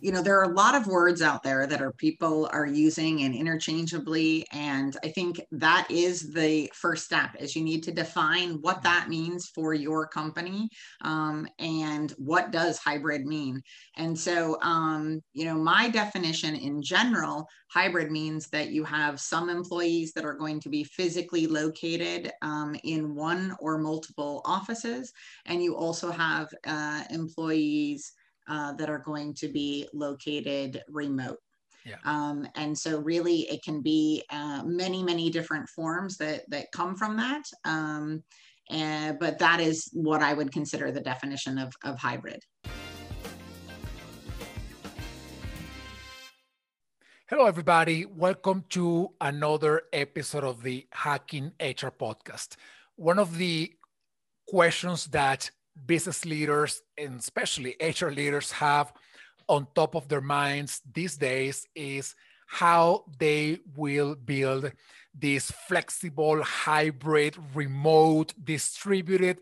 you 0.00 0.12
know 0.12 0.22
there 0.22 0.38
are 0.38 0.50
a 0.50 0.54
lot 0.54 0.74
of 0.74 0.86
words 0.86 1.22
out 1.22 1.42
there 1.42 1.66
that 1.66 1.80
are 1.80 1.92
people 1.92 2.48
are 2.52 2.66
using 2.66 3.22
and 3.22 3.34
interchangeably 3.34 4.46
and 4.52 4.96
i 5.04 5.08
think 5.08 5.40
that 5.50 5.86
is 5.90 6.32
the 6.32 6.70
first 6.74 7.04
step 7.04 7.30
is 7.38 7.56
you 7.56 7.62
need 7.62 7.82
to 7.82 7.92
define 7.92 8.60
what 8.60 8.82
that 8.82 9.08
means 9.08 9.48
for 9.48 9.74
your 9.74 10.06
company 10.06 10.68
um, 11.02 11.48
and 11.58 12.12
what 12.18 12.50
does 12.50 12.78
hybrid 12.78 13.26
mean? 13.26 13.62
And 13.96 14.18
so 14.18 14.60
um, 14.62 15.22
you 15.32 15.44
know 15.44 15.54
my 15.54 15.88
definition 15.88 16.54
in 16.54 16.82
general 16.82 17.48
hybrid 17.68 18.10
means 18.10 18.48
that 18.48 18.70
you 18.70 18.84
have 18.84 19.20
some 19.20 19.48
employees 19.48 20.12
that 20.12 20.24
are 20.24 20.34
going 20.34 20.60
to 20.60 20.68
be 20.68 20.84
physically 20.84 21.46
located 21.46 22.32
um, 22.42 22.74
in 22.84 23.14
one 23.14 23.54
or 23.60 23.78
multiple 23.78 24.40
offices 24.44 25.12
and 25.46 25.62
you 25.62 25.76
also 25.76 26.10
have 26.10 26.48
uh, 26.66 27.02
employees 27.10 28.12
uh, 28.48 28.72
that 28.72 28.90
are 28.90 28.98
going 28.98 29.34
to 29.34 29.48
be 29.48 29.88
located 29.92 30.82
remote. 30.88 31.38
Yeah. 31.84 31.96
Um, 32.04 32.46
and 32.54 32.76
so 32.76 32.98
really 32.98 33.40
it 33.42 33.62
can 33.62 33.80
be 33.80 34.22
uh, 34.30 34.62
many, 34.64 35.02
many 35.02 35.30
different 35.30 35.68
forms 35.68 36.16
that, 36.18 36.42
that 36.50 36.72
come 36.72 36.96
from 36.96 37.16
that. 37.16 37.44
Um, 37.64 38.22
and, 38.70 39.18
but 39.18 39.38
that 39.38 39.60
is 39.60 39.88
what 39.92 40.22
I 40.22 40.34
would 40.34 40.52
consider 40.52 40.92
the 40.92 41.00
definition 41.00 41.58
of, 41.58 41.72
of 41.84 41.98
hybrid. 41.98 42.42
Hello, 47.30 47.44
everybody. 47.44 48.06
Welcome 48.06 48.64
to 48.70 49.10
another 49.20 49.82
episode 49.92 50.44
of 50.44 50.62
the 50.62 50.86
Hacking 50.92 51.52
HR 51.60 51.92
podcast. 51.92 52.56
One 52.96 53.18
of 53.18 53.36
the 53.36 53.72
questions 54.46 55.04
that 55.06 55.50
business 55.86 56.24
leaders 56.24 56.82
and 56.96 57.20
especially 57.20 57.76
HR 57.80 58.08
leaders 58.08 58.52
have 58.52 58.92
on 59.48 59.66
top 59.74 59.94
of 59.94 60.08
their 60.08 60.20
minds 60.20 60.82
these 60.92 61.16
days 61.16 61.66
is 61.74 62.14
how 62.46 63.04
they 63.18 63.58
will 63.76 64.14
build 64.14 64.72
this 65.14 65.50
flexible, 65.66 66.42
hybrid, 66.42 67.36
remote, 67.54 68.32
distributed. 68.42 69.38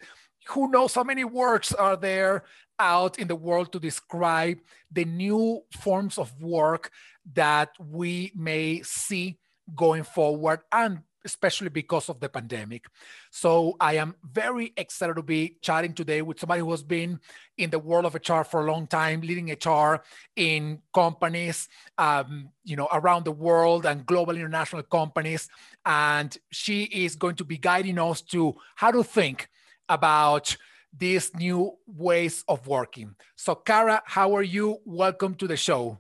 Who 0.48 0.70
knows 0.70 0.94
how 0.94 1.05
many 1.05 1.24
words 1.24 1.72
are 1.72 1.96
there 1.96 2.44
out 2.78 3.18
in 3.18 3.28
the 3.28 3.36
world 3.36 3.72
to 3.72 3.80
describe 3.80 4.58
the 4.91 5.05
new 5.05 5.62
forms 5.80 6.18
of 6.18 6.33
work 6.41 6.91
that 7.34 7.70
we 7.78 8.33
may 8.34 8.83
see 8.83 9.39
going 9.74 10.05
forward 10.05 10.61
and 10.72 11.00
especially 11.27 11.69
because 11.69 12.08
of 12.08 12.20
the 12.20 12.28
pandemic. 12.28 12.86
So 13.30 13.77
I 13.80 13.96
am 13.96 14.14
very 14.24 14.72
excited 14.77 15.16
to 15.16 15.22
be 15.22 15.58
chatting 15.60 15.92
today 15.92 16.22
with 16.22 16.41
somebody 16.41 16.60
who 16.60 16.70
has 16.70 16.83
been 16.83 17.20
in 17.58 17.68
the 17.68 17.78
world 17.78 18.06
of 18.06 18.14
HR 18.14 18.42
for 18.42 18.60
a 18.60 18.70
long 18.72 18.86
time, 18.86 19.20
leading 19.20 19.50
HR 19.50 20.02
in 20.36 20.80
companies, 20.94 21.68
um, 21.98 22.48
you 22.64 22.77
know, 22.77 22.88
around 22.92 23.24
the 23.24 23.33
world 23.33 23.84
and 23.84 24.06
global 24.06 24.36
international 24.36 24.84
companies. 24.84 25.48
And 25.84 26.34
she 26.50 26.84
is 26.84 27.16
going 27.16 27.36
to 27.36 27.44
be 27.44 27.58
guiding 27.58 27.98
us 27.98 28.22
to 28.33 28.55
how 28.77 28.92
to 28.92 29.02
think 29.02 29.48
about 29.88 30.56
these 30.96 31.34
new 31.34 31.72
ways 31.86 32.44
of 32.48 32.66
working. 32.66 33.14
So, 33.34 33.55
Kara, 33.55 34.02
how 34.06 34.34
are 34.36 34.42
you? 34.42 34.78
Welcome 34.86 35.34
to 35.36 35.46
the 35.46 35.56
show. 35.56 35.98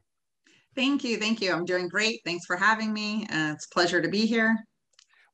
Thank 0.74 1.04
you. 1.04 1.16
Thank 1.16 1.40
you. 1.40 1.52
I'm 1.52 1.64
doing 1.64 1.88
great. 1.88 2.20
Thanks 2.24 2.44
for 2.46 2.56
having 2.56 2.92
me. 2.92 3.26
Uh, 3.32 3.52
it's 3.52 3.66
a 3.66 3.70
pleasure 3.70 4.00
to 4.00 4.08
be 4.08 4.26
here. 4.26 4.56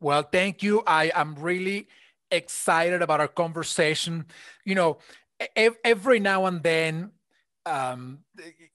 Well, 0.03 0.25
thank 0.25 0.65
you. 0.65 0.83
I 0.85 1.13
am 1.15 1.37
really 1.37 1.87
excited 2.31 3.03
about 3.03 3.21
our 3.21 3.29
conversation. 3.29 4.27
You 4.65 4.75
know, 4.75 4.99
every 5.57 6.19
now 6.19 6.47
and 6.47 6.61
then, 6.61 7.13
um, 7.65 8.19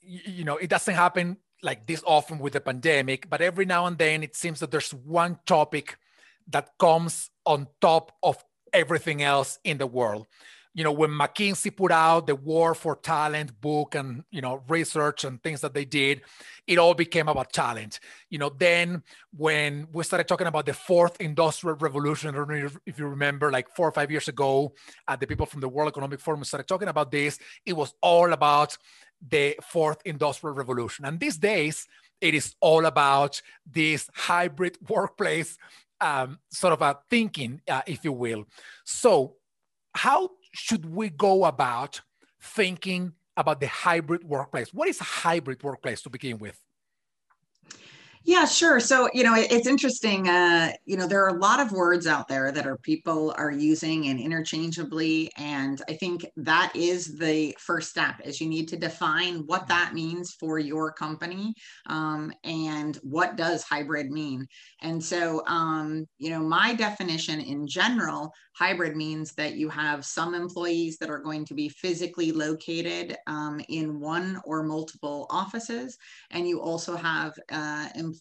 you 0.02 0.46
know, 0.46 0.56
it 0.56 0.70
doesn't 0.70 0.94
happen 0.96 1.36
like 1.62 1.86
this 1.86 2.02
often 2.08 2.40
with 2.40 2.54
the 2.54 2.62
pandemic, 2.62 3.30
but 3.30 3.42
every 3.42 3.66
now 3.66 3.88
and 3.88 3.98
then 3.98 4.24
it 4.24 4.38
seems 4.38 4.62
that 4.62 4.72
there's 4.72 4.94
one 4.94 5.38
topic 5.46 5.98
that 6.48 6.70
comes 6.80 7.30
on 7.46 7.68
top 7.82 8.14
of 8.24 8.42
everything 8.72 9.22
else 9.22 9.60
in 9.66 9.78
the 9.80 9.88
world 9.88 10.28
you 10.78 10.84
know 10.84 10.92
when 10.92 11.10
mckinsey 11.10 11.76
put 11.76 11.92
out 11.92 12.28
the 12.28 12.36
war 12.36 12.74
for 12.76 12.96
talent 12.96 13.60
book 13.60 13.96
and 13.96 14.24
you 14.32 14.42
know 14.42 14.64
research 14.70 15.26
and 15.26 15.42
things 15.42 15.60
that 15.62 15.74
they 15.74 15.84
did 15.84 16.22
it 16.68 16.78
all 16.78 16.94
became 16.94 17.30
about 17.30 17.54
talent. 17.54 18.00
You 18.30 18.40
know 18.40 18.50
then 18.50 19.02
when 19.36 19.88
we 19.92 20.04
started 20.04 20.28
talking 20.28 20.48
about 20.48 20.66
the 20.66 20.74
fourth 20.74 21.20
industrial 21.20 21.78
revolution 21.78 22.30
i 22.30 22.34
don't 22.34 22.50
know 22.50 22.70
if 22.86 23.00
you 23.00 23.08
remember 23.08 23.52
like 23.52 23.68
four 23.76 23.88
or 23.88 23.92
five 23.92 24.12
years 24.12 24.28
ago 24.28 24.74
uh, 25.08 25.16
the 25.16 25.26
people 25.26 25.46
from 25.46 25.62
the 25.62 25.70
world 25.70 25.90
economic 25.90 26.20
forum 26.20 26.44
started 26.44 26.68
talking 26.68 26.88
about 26.88 27.12
this. 27.12 27.40
It 27.66 27.74
was 27.74 27.94
all 28.02 28.32
about 28.34 28.78
the 29.28 29.56
fourth 29.64 30.00
industrial 30.06 30.56
revolution. 30.56 31.06
And 31.06 31.20
these 31.20 31.38
days 31.38 31.88
it 32.22 32.34
is 32.34 32.56
all 32.62 32.86
about 32.86 33.42
this 33.66 34.10
hybrid 34.14 34.78
workplace 34.90 35.58
um, 36.02 36.40
sort 36.52 36.74
of 36.74 36.82
a 36.82 37.00
thinking 37.10 37.62
uh, 37.68 37.82
if 37.88 38.04
you 38.04 38.14
will. 38.14 38.46
So 38.84 39.36
how 39.94 40.30
should 40.58 40.86
we 40.94 41.10
go 41.10 41.46
about 41.46 42.02
thinking 42.42 43.14
about 43.38 43.60
the 43.60 43.68
hybrid 43.68 44.24
workplace? 44.24 44.74
What 44.74 44.88
is 44.88 45.00
a 45.00 45.04
hybrid 45.04 45.62
workplace 45.62 46.02
to 46.02 46.10
begin 46.10 46.40
with? 46.40 46.60
Yeah, 48.28 48.44
sure. 48.44 48.82
So, 48.82 49.08
you 49.14 49.24
know, 49.24 49.36
it's 49.38 49.68
interesting. 49.68 50.28
Uh, 50.28 50.74
you 50.84 50.98
know, 50.98 51.08
there 51.08 51.24
are 51.24 51.38
a 51.38 51.40
lot 51.40 51.62
of 51.62 51.72
words 51.72 52.06
out 52.06 52.28
there 52.28 52.52
that 52.52 52.68
are 52.68 52.78
people 52.78 53.34
are 53.38 53.52
using 53.52 54.08
and 54.08 54.20
interchangeably. 54.20 55.32
And 55.38 55.82
I 55.88 55.94
think 55.94 56.26
that 56.36 56.74
is 56.76 57.18
the 57.18 57.56
first 57.58 57.90
step 57.90 58.20
is 58.26 58.42
you 58.42 58.50
need 58.50 58.68
to 58.68 58.76
define 58.76 59.46
what 59.46 59.62
mm-hmm. 59.62 59.70
that 59.70 59.94
means 59.94 60.36
for 60.38 60.60
your 60.60 60.92
company 60.92 61.54
um, 61.86 62.34
and 62.44 62.98
what 62.98 63.38
does 63.38 63.64
hybrid 63.64 64.12
mean. 64.12 64.46
And 64.82 65.02
so, 65.02 65.42
um, 65.48 66.06
you 66.18 66.30
know, 66.30 66.42
my 66.42 66.74
definition 66.74 67.40
in 67.40 67.66
general, 67.66 68.34
hybrid 68.58 68.98
means 68.98 69.32
that 69.36 69.54
you 69.54 69.70
have 69.70 70.04
some 70.04 70.36
employees 70.36 70.98
that 70.98 71.10
are 71.10 71.20
going 71.20 71.46
to 71.46 71.54
be 71.54 71.70
physically 71.70 72.34
located 72.34 73.16
um, 73.28 73.62
in 73.70 74.02
one 74.02 74.42
or 74.44 74.64
multiple 74.64 75.28
offices. 75.30 75.98
And 76.32 76.46
you 76.46 76.60
also 76.60 76.98
have 76.98 77.34
uh, 77.52 77.88
employees 77.96 78.17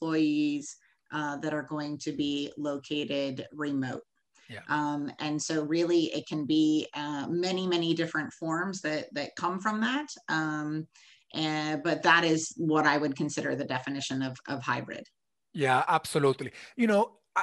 uh, 1.13 1.37
that 1.37 1.55
are 1.55 1.63
going 1.63 1.99
to 1.99 2.13
be 2.13 2.53
located 2.57 3.47
remote. 3.53 4.03
Yeah. 4.49 4.61
Um, 4.69 5.11
and 5.19 5.43
so 5.43 5.65
really 5.65 6.05
it 6.15 6.27
can 6.29 6.47
be 6.47 6.87
uh, 6.95 7.27
many, 7.29 7.67
many 7.67 7.95
different 7.95 8.33
forms 8.33 8.81
that, 8.83 9.13
that 9.15 9.35
come 9.37 9.61
from 9.61 9.81
that. 9.81 10.07
Um, 10.29 10.87
and, 11.35 11.83
but 11.83 12.03
that 12.03 12.25
is 12.25 12.55
what 12.57 12.87
I 12.87 12.97
would 12.97 13.17
consider 13.17 13.57
the 13.57 13.65
definition 13.65 14.23
of, 14.23 14.37
of 14.49 14.63
hybrid. 14.63 15.05
Yeah, 15.53 15.85
absolutely. 15.89 16.53
You 16.77 16.87
know, 16.87 17.13
I, 17.35 17.43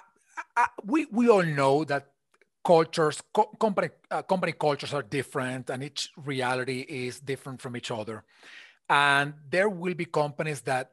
I, 0.56 0.68
we, 0.86 1.08
we 1.12 1.30
all 1.30 1.44
know 1.44 1.84
that 1.86 2.08
cultures, 2.64 3.22
co- 3.34 3.52
company, 3.60 3.90
uh, 4.10 4.22
company 4.22 4.54
cultures 4.54 4.94
are 4.94 5.04
different 5.04 5.70
and 5.70 5.84
each 5.84 6.10
reality 6.16 6.86
is 6.88 7.20
different 7.20 7.62
from 7.62 7.76
each 7.76 7.92
other. 7.92 8.24
And 8.90 9.34
there 9.50 9.70
will 9.70 9.94
be 9.94 10.06
companies 10.06 10.62
that 10.62 10.92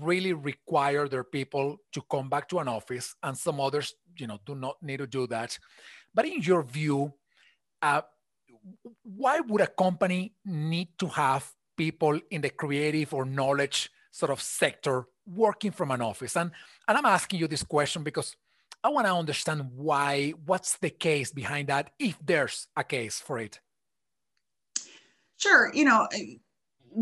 really 0.00 0.32
require 0.32 1.08
their 1.08 1.24
people 1.24 1.76
to 1.92 2.02
come 2.10 2.28
back 2.28 2.48
to 2.48 2.58
an 2.58 2.68
office 2.68 3.14
and 3.22 3.36
some 3.36 3.60
others 3.60 3.94
you 4.18 4.26
know 4.26 4.38
do 4.44 4.54
not 4.54 4.76
need 4.82 4.98
to 4.98 5.06
do 5.06 5.26
that. 5.26 5.58
But 6.14 6.26
in 6.26 6.42
your 6.42 6.62
view 6.62 7.12
uh, 7.82 8.02
why 9.02 9.40
would 9.40 9.60
a 9.60 9.66
company 9.66 10.34
need 10.44 10.88
to 10.98 11.06
have 11.08 11.50
people 11.76 12.18
in 12.30 12.40
the 12.40 12.50
creative 12.50 13.12
or 13.14 13.24
knowledge 13.24 13.90
sort 14.10 14.32
of 14.32 14.40
sector 14.40 15.06
working 15.26 15.70
from 15.70 15.90
an 15.90 16.00
office? 16.00 16.36
And 16.36 16.50
and 16.88 16.98
i'm 16.98 17.06
asking 17.06 17.40
you 17.40 17.48
this 17.48 17.62
question 17.62 18.02
because 18.02 18.34
i 18.82 18.88
want 18.88 19.06
to 19.06 19.14
understand 19.14 19.70
why 19.74 20.30
what's 20.46 20.76
the 20.78 20.90
case 20.90 21.32
behind 21.32 21.68
that 21.68 21.90
if 21.98 22.16
there's 22.24 22.68
a 22.76 22.84
case 22.84 23.20
for 23.20 23.38
it. 23.38 23.60
Sure 25.38 25.70
you 25.74 25.84
know 25.84 26.08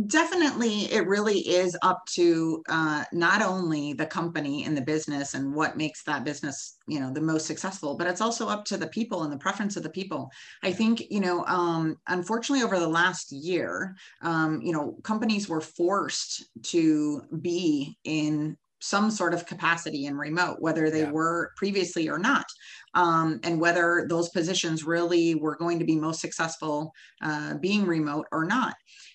definitely 0.06 0.92
it 0.92 1.06
really 1.06 1.38
is 1.38 1.76
up 1.82 2.04
to 2.06 2.62
uh, 2.68 3.04
not 3.12 3.42
only 3.42 3.92
the 3.92 4.06
company 4.06 4.64
and 4.64 4.76
the 4.76 4.82
business 4.82 5.34
and 5.34 5.54
what 5.54 5.76
makes 5.76 6.02
that 6.02 6.24
business 6.24 6.78
you 6.88 6.98
know 6.98 7.12
the 7.12 7.20
most 7.20 7.46
successful 7.46 7.96
but 7.96 8.06
it's 8.06 8.20
also 8.20 8.48
up 8.48 8.64
to 8.64 8.76
the 8.76 8.88
people 8.88 9.22
and 9.22 9.32
the 9.32 9.38
preference 9.38 9.76
of 9.76 9.82
the 9.82 9.90
people 9.90 10.28
i 10.62 10.72
think 10.72 11.02
you 11.10 11.20
know 11.20 11.44
um, 11.46 11.96
unfortunately 12.08 12.64
over 12.64 12.78
the 12.78 12.88
last 12.88 13.30
year 13.30 13.94
um, 14.22 14.60
you 14.62 14.72
know 14.72 14.96
companies 15.02 15.48
were 15.48 15.60
forced 15.60 16.44
to 16.62 17.22
be 17.40 17.96
in 18.04 18.56
some 18.84 19.10
sort 19.10 19.32
of 19.32 19.46
capacity 19.46 20.04
in 20.04 20.14
remote, 20.14 20.58
whether 20.60 20.90
they 20.90 21.04
yeah. 21.04 21.10
were 21.10 21.52
previously 21.56 22.06
or 22.06 22.18
not, 22.18 22.44
um, 22.92 23.40
and 23.42 23.58
whether 23.58 24.04
those 24.10 24.28
positions 24.28 24.84
really 24.84 25.34
were 25.34 25.56
going 25.56 25.78
to 25.78 25.86
be 25.86 25.96
most 25.96 26.20
successful 26.20 26.92
uh, 27.22 27.54
being 27.54 27.86
remote 27.86 28.26
or 28.30 28.44
not. 28.44 28.74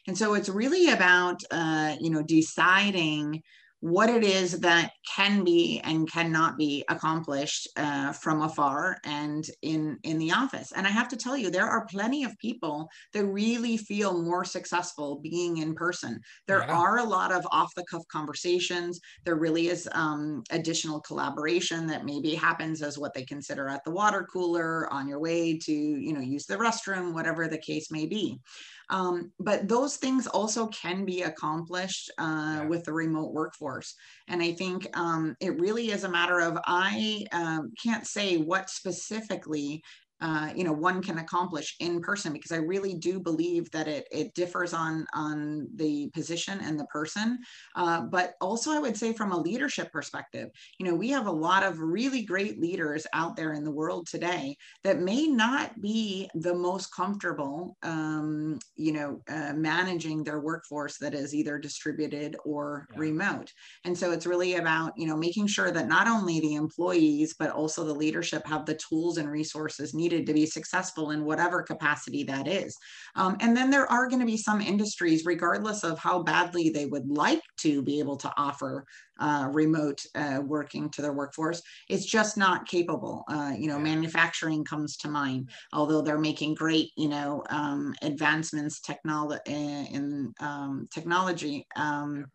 And 0.09 0.17
so 0.17 0.33
it's 0.33 0.49
really 0.49 0.89
about, 0.89 1.39
uh, 1.51 1.95
you 2.01 2.09
know, 2.09 2.23
deciding 2.23 3.43
what 3.81 4.09
it 4.09 4.23
is 4.23 4.59
that 4.59 4.89
can 5.15 5.43
be 5.43 5.79
and 5.83 6.11
cannot 6.11 6.57
be 6.57 6.83
accomplished 6.89 7.69
uh, 7.77 8.11
from 8.11 8.41
afar 8.41 8.97
and 9.05 9.45
in 9.61 9.99
in 10.03 10.17
the 10.17 10.31
office. 10.31 10.73
And 10.75 10.87
i 10.87 10.89
have 10.89 11.07
to 11.09 11.15
tell 11.15 11.37
you 11.37 11.51
there 11.51 11.69
are 11.69 11.85
plenty 11.85 12.23
of 12.23 12.37
people 12.39 12.89
that 13.13 13.23
really 13.23 13.77
feel 13.77 14.19
more 14.21 14.43
successful 14.43 15.19
being 15.21 15.57
in 15.57 15.75
person. 15.75 16.19
There 16.47 16.63
yeah. 16.65 16.75
are 16.75 16.97
a 16.97 17.03
lot 17.03 17.31
of 17.31 17.47
off 17.51 17.73
the 17.75 17.85
cuff 17.85 18.03
conversations. 18.11 18.99
There 19.25 19.35
really 19.35 19.67
is 19.67 19.87
um, 19.91 20.43
additional 20.49 21.01
collaboration 21.01 21.85
that 21.87 22.03
maybe 22.03 22.33
happens 22.33 22.81
as 22.81 22.97
what 22.97 23.13
they 23.13 23.25
consider 23.25 23.69
at 23.69 23.83
the 23.85 23.91
water 23.91 24.27
cooler 24.33 24.91
on 24.91 25.07
your 25.07 25.19
way 25.19 25.59
to 25.59 25.71
you 25.71 26.13
know 26.13 26.19
use 26.19 26.47
the 26.47 26.57
restroom 26.57 27.13
whatever 27.13 27.47
the 27.47 27.59
case 27.59 27.91
may 27.91 28.07
be 28.07 28.39
um, 28.89 29.31
but 29.39 29.67
those 29.67 29.97
things 29.97 30.27
also 30.27 30.67
can 30.67 31.05
be 31.05 31.21
accomplished 31.21 32.11
uh, 32.17 32.61
yeah. 32.61 32.65
with 32.65 32.83
the 32.83 32.93
remote 32.93 33.33
workforce. 33.33 33.95
And 34.27 34.41
I 34.41 34.53
think 34.53 34.87
um, 34.97 35.35
it 35.39 35.59
really 35.59 35.91
is 35.91 36.03
a 36.03 36.09
matter 36.09 36.39
of 36.39 36.57
I 36.65 37.25
um, 37.31 37.71
can't 37.81 38.07
say 38.07 38.37
what 38.37 38.69
specifically 38.69 39.83
uh, 40.21 40.49
you 40.55 40.63
know 40.63 40.73
one 40.73 41.01
can 41.01 41.19
accomplish 41.19 41.75
in 41.79 42.01
person 42.01 42.33
because 42.33 42.51
I 42.51 42.57
really 42.57 42.93
do 42.93 43.19
believe 43.19 43.69
that 43.71 43.87
it 43.87 44.07
it 44.11 44.33
differs 44.33 44.73
on 44.73 45.05
on 45.13 45.67
the 45.75 46.09
position 46.09 46.59
and 46.61 46.79
the 46.79 46.85
person. 46.85 47.39
Uh, 47.75 48.01
but 48.01 48.33
also, 48.41 48.71
I 48.71 48.79
would 48.79 48.97
say 48.97 49.13
from 49.13 49.31
a 49.31 49.39
leadership 49.39 49.91
perspective, 49.91 50.49
you 50.79 50.85
know, 50.85 50.95
we 50.95 51.09
have 51.09 51.27
a 51.27 51.31
lot 51.31 51.63
of 51.63 51.79
really 51.79 52.23
great 52.23 52.59
leaders 52.59 53.05
out 53.13 53.35
there 53.35 53.53
in 53.53 53.63
the 53.63 53.71
world 53.71 54.07
today 54.07 54.57
that 54.83 54.99
may 54.99 55.27
not 55.27 55.79
be 55.81 56.29
the 56.35 56.53
most 56.53 56.93
comfortable, 56.93 57.77
um, 57.83 58.59
you 58.75 58.91
know, 58.91 59.21
uh, 59.29 59.53
managing 59.53 60.23
their 60.23 60.39
workforce 60.39 60.97
that 60.97 61.13
is 61.13 61.33
either 61.33 61.57
distributed 61.57 62.35
or 62.45 62.87
yeah. 62.93 62.99
remote. 62.99 63.53
And 63.85 63.97
so 63.97 64.11
it's 64.11 64.25
really 64.25 64.55
about 64.55 64.93
you 64.97 65.07
know 65.07 65.17
making 65.17 65.47
sure 65.47 65.71
that 65.71 65.87
not 65.87 66.07
only 66.07 66.39
the 66.39 66.55
employees 66.55 67.35
but 67.37 67.51
also 67.51 67.83
the 67.83 67.93
leadership 67.93 68.45
have 68.45 68.65
the 68.65 68.75
tools 68.75 69.17
and 69.17 69.29
resources 69.29 69.93
needed 69.93 70.08
needed 70.09 70.25
to 70.25 70.33
be 70.33 70.45
successful 70.45 71.11
in 71.11 71.23
whatever 71.23 71.61
capacity 71.61 72.23
that 72.23 72.47
is. 72.47 72.75
Um, 73.15 73.37
and 73.39 73.55
then 73.55 73.69
there 73.69 73.89
are 73.91 74.07
going 74.07 74.19
to 74.19 74.25
be 74.25 74.37
some 74.37 74.61
industries, 74.61 75.25
regardless 75.25 75.83
of 75.83 75.99
how 75.99 76.23
badly 76.23 76.69
they 76.69 76.85
would 76.85 77.07
like 77.09 77.41
to 77.57 77.81
be 77.81 77.99
able 77.99 78.17
to 78.17 78.31
offer 78.37 78.85
uh, 79.19 79.49
remote 79.51 80.01
uh, 80.15 80.39
working 80.43 80.89
to 80.91 81.01
their 81.01 81.13
workforce, 81.13 81.61
it's 81.89 82.05
just 82.05 82.37
not 82.37 82.67
capable. 82.67 83.23
Uh, 83.29 83.51
you 83.57 83.67
know, 83.67 83.77
manufacturing 83.77 84.63
comes 84.63 84.97
to 84.97 85.09
mind, 85.09 85.49
although 85.73 86.01
they're 86.01 86.17
making 86.17 86.55
great, 86.55 86.91
you 86.97 87.09
know, 87.09 87.43
um, 87.49 87.93
advancements 88.01 88.79
technolo- 88.79 89.39
in 89.47 90.33
um, 90.39 90.87
technology. 90.93 91.65
Um, 91.75 92.25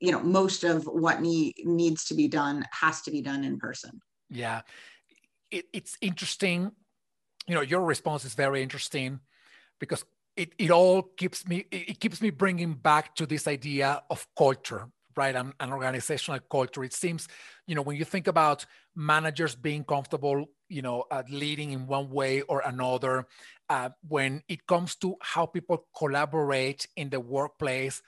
you 0.00 0.10
know, 0.10 0.20
most 0.20 0.64
of 0.64 0.84
what 0.84 1.20
need, 1.20 1.54
needs 1.64 2.04
to 2.06 2.14
be 2.14 2.26
done 2.26 2.64
has 2.72 3.02
to 3.02 3.10
be 3.10 3.22
done 3.22 3.44
in 3.44 3.58
person. 3.58 4.00
Yeah, 4.28 4.62
it, 5.52 5.66
it's 5.72 5.96
interesting 6.00 6.72
you 7.46 7.54
know, 7.54 7.60
your 7.60 7.82
response 7.82 8.24
is 8.24 8.34
very 8.34 8.62
interesting 8.62 9.20
because 9.80 10.04
it, 10.36 10.52
it 10.58 10.70
all 10.70 11.02
keeps 11.02 11.46
me 11.46 11.66
it 11.70 12.00
keeps 12.00 12.22
me 12.22 12.30
bringing 12.30 12.72
back 12.74 13.14
to 13.16 13.26
this 13.26 13.46
idea 13.46 14.02
of 14.10 14.26
culture 14.36 14.88
right? 15.16 15.34
An, 15.34 15.52
an 15.60 15.72
organizational 15.72 16.40
culture. 16.50 16.84
It 16.84 16.92
seems 16.92 17.28
you 17.66 17.74
know 17.74 17.82
when 17.82 17.96
you 17.96 18.04
think 18.04 18.26
about 18.26 18.66
managers 18.94 19.54
being 19.54 19.84
comfortable 19.84 20.46
you 20.68 20.82
know 20.82 21.04
uh, 21.10 21.22
leading 21.30 21.72
in 21.72 21.86
one 21.86 22.10
way 22.10 22.42
or 22.42 22.62
another 22.64 23.26
uh, 23.68 23.90
when 24.08 24.42
it 24.48 24.66
comes 24.66 24.96
to 24.96 25.16
how 25.20 25.46
people 25.46 25.86
collaborate 25.96 26.86
in 26.96 27.10
the 27.10 27.20
workplace 27.20 28.02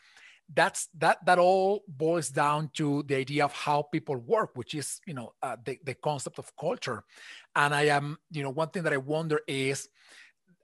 that's 0.52 0.88
that 0.98 1.24
that 1.24 1.38
all 1.38 1.82
boils 1.88 2.28
down 2.28 2.70
to 2.74 3.02
the 3.04 3.14
idea 3.14 3.44
of 3.44 3.52
how 3.52 3.82
people 3.82 4.16
work 4.16 4.50
which 4.54 4.74
is 4.74 5.00
you 5.06 5.14
know 5.14 5.32
uh, 5.42 5.56
the, 5.64 5.78
the 5.84 5.94
concept 5.94 6.38
of 6.38 6.54
culture. 6.56 7.02
And 7.56 7.74
i 7.74 7.82
am 7.86 8.18
you 8.30 8.42
know 8.42 8.50
one 8.50 8.68
thing 8.68 8.82
that 8.82 8.92
i 8.92 8.98
wonder 8.98 9.40
is 9.48 9.88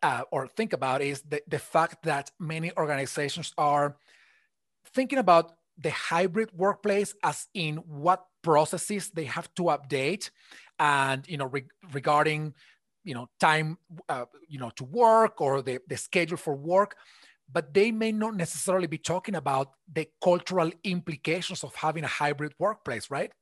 uh, 0.03 0.23
or 0.31 0.49
think 0.49 0.73
about 0.73 1.03
is 1.03 1.23
the, 1.23 1.43
the 1.49 1.59
fact 1.59 2.03
that 2.05 2.31
many 2.39 2.73
organizations 2.77 3.53
are 3.59 3.97
thinking 4.95 5.19
about 5.19 5.53
the 5.79 5.91
hybrid 5.91 6.51
workplace 6.55 7.15
as 7.23 7.49
in 7.55 7.77
what 7.77 8.27
processes 8.43 9.11
they 9.11 9.25
have 9.25 9.53
to 9.55 9.65
update 9.65 10.31
and 10.79 11.27
you 11.29 11.37
know 11.37 11.47
re- 11.47 11.65
regarding 11.93 12.55
you 13.05 13.15
know 13.15 13.29
time 13.39 13.79
uh, 14.09 14.25
you 14.49 14.59
know 14.59 14.71
to 14.77 14.85
work 14.85 15.41
or 15.41 15.63
the, 15.63 15.79
the 15.89 15.97
schedule 15.97 16.37
for 16.37 16.55
work 16.55 16.97
but 17.53 17.75
they 17.75 17.91
may 17.91 18.13
not 18.13 18.37
necessarily 18.37 18.87
be 18.87 18.99
talking 18.99 19.35
about 19.35 19.73
the 19.93 20.09
cultural 20.23 20.71
implications 20.85 21.65
of 21.65 21.75
having 21.75 22.05
a 22.05 22.09
hybrid 22.09 22.53
workplace, 22.59 23.11
right? 23.11 23.33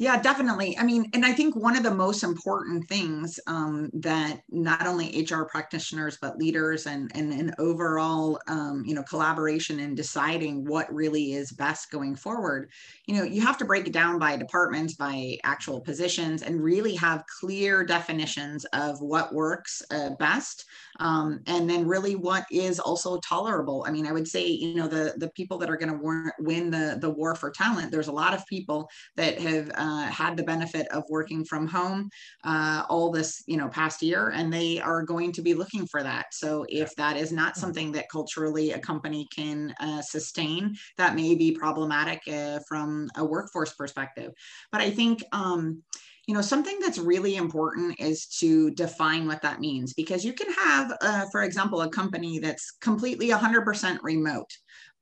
Yeah, 0.00 0.20
definitely. 0.22 0.78
I 0.78 0.84
mean, 0.84 1.10
and 1.12 1.24
I 1.26 1.32
think 1.32 1.56
one 1.56 1.76
of 1.76 1.82
the 1.82 1.92
most 1.94 2.22
important 2.22 2.86
things 2.88 3.40
um, 3.48 3.90
that 3.94 4.42
not 4.48 4.86
only 4.86 5.18
HR 5.18 5.44
practitioners 5.46 6.16
but 6.22 6.38
leaders 6.38 6.86
and 6.86 7.10
and 7.16 7.32
an 7.32 7.52
overall 7.58 8.38
um, 8.46 8.84
you 8.86 8.94
know 8.94 9.02
collaboration 9.02 9.80
in 9.80 9.96
deciding 9.96 10.64
what 10.64 10.92
really 10.94 11.32
is 11.32 11.50
best 11.50 11.90
going 11.90 12.14
forward. 12.14 12.70
You 13.06 13.16
know, 13.16 13.24
you 13.24 13.40
have 13.40 13.58
to 13.58 13.64
break 13.64 13.88
it 13.88 13.92
down 13.92 14.20
by 14.20 14.36
departments, 14.36 14.94
by 14.94 15.36
actual 15.42 15.80
positions, 15.80 16.42
and 16.42 16.62
really 16.62 16.94
have 16.94 17.24
clear 17.40 17.84
definitions 17.84 18.64
of 18.66 19.00
what 19.00 19.34
works 19.34 19.82
uh, 19.90 20.10
best, 20.20 20.64
um, 21.00 21.40
and 21.46 21.68
then 21.68 21.86
really 21.86 22.14
what 22.14 22.44
is 22.50 22.78
also 22.78 23.18
tolerable. 23.18 23.84
I 23.86 23.90
mean, 23.90 24.06
I 24.06 24.12
would 24.12 24.28
say 24.28 24.46
you 24.46 24.74
know 24.76 24.86
the 24.86 25.14
the 25.16 25.30
people 25.30 25.58
that 25.58 25.70
are 25.70 25.76
going 25.76 25.92
to 25.98 26.30
win 26.38 26.70
the 26.70 26.98
the 27.00 27.10
war 27.10 27.34
for 27.34 27.50
talent. 27.50 27.90
There's 27.90 28.08
a 28.08 28.12
lot 28.12 28.34
of 28.34 28.46
people 28.46 28.88
that 29.16 29.40
have 29.40 29.70
uh, 29.88 30.06
had 30.20 30.36
the 30.36 30.42
benefit 30.42 30.86
of 30.88 31.02
working 31.08 31.44
from 31.44 31.66
home 31.66 32.10
uh, 32.44 32.82
all 32.88 33.10
this 33.10 33.42
you 33.46 33.56
know 33.56 33.68
past 33.68 34.02
year 34.02 34.30
and 34.34 34.52
they 34.52 34.80
are 34.80 35.02
going 35.02 35.32
to 35.32 35.42
be 35.42 35.54
looking 35.54 35.86
for 35.86 36.02
that. 36.02 36.26
So 36.32 36.66
if 36.68 36.94
that 36.96 37.16
is 37.16 37.32
not 37.32 37.52
mm-hmm. 37.52 37.60
something 37.60 37.92
that 37.92 38.10
culturally 38.10 38.72
a 38.72 38.78
company 38.78 39.26
can 39.34 39.74
uh, 39.80 40.02
sustain 40.02 40.76
that 40.96 41.14
may 41.14 41.34
be 41.34 41.52
problematic 41.52 42.20
uh, 42.28 42.60
from 42.68 43.08
a 43.16 43.24
workforce 43.24 43.72
perspective. 43.74 44.32
But 44.72 44.80
i 44.80 44.90
think 44.90 45.22
um, 45.32 45.82
you 46.28 46.34
know 46.34 46.42
something 46.42 46.78
that's 46.80 46.98
really 46.98 47.36
important 47.36 47.98
is 47.98 48.26
to 48.40 48.70
define 48.72 49.26
what 49.26 49.42
that 49.42 49.60
means 49.60 49.94
because 49.94 50.24
you 50.24 50.34
can 50.34 50.52
have 50.52 50.92
uh, 51.00 51.24
for 51.32 51.42
example 51.42 51.80
a 51.80 51.88
company 51.88 52.38
that's 52.38 52.72
completely 52.80 53.30
100% 53.30 53.98
remote 54.02 54.50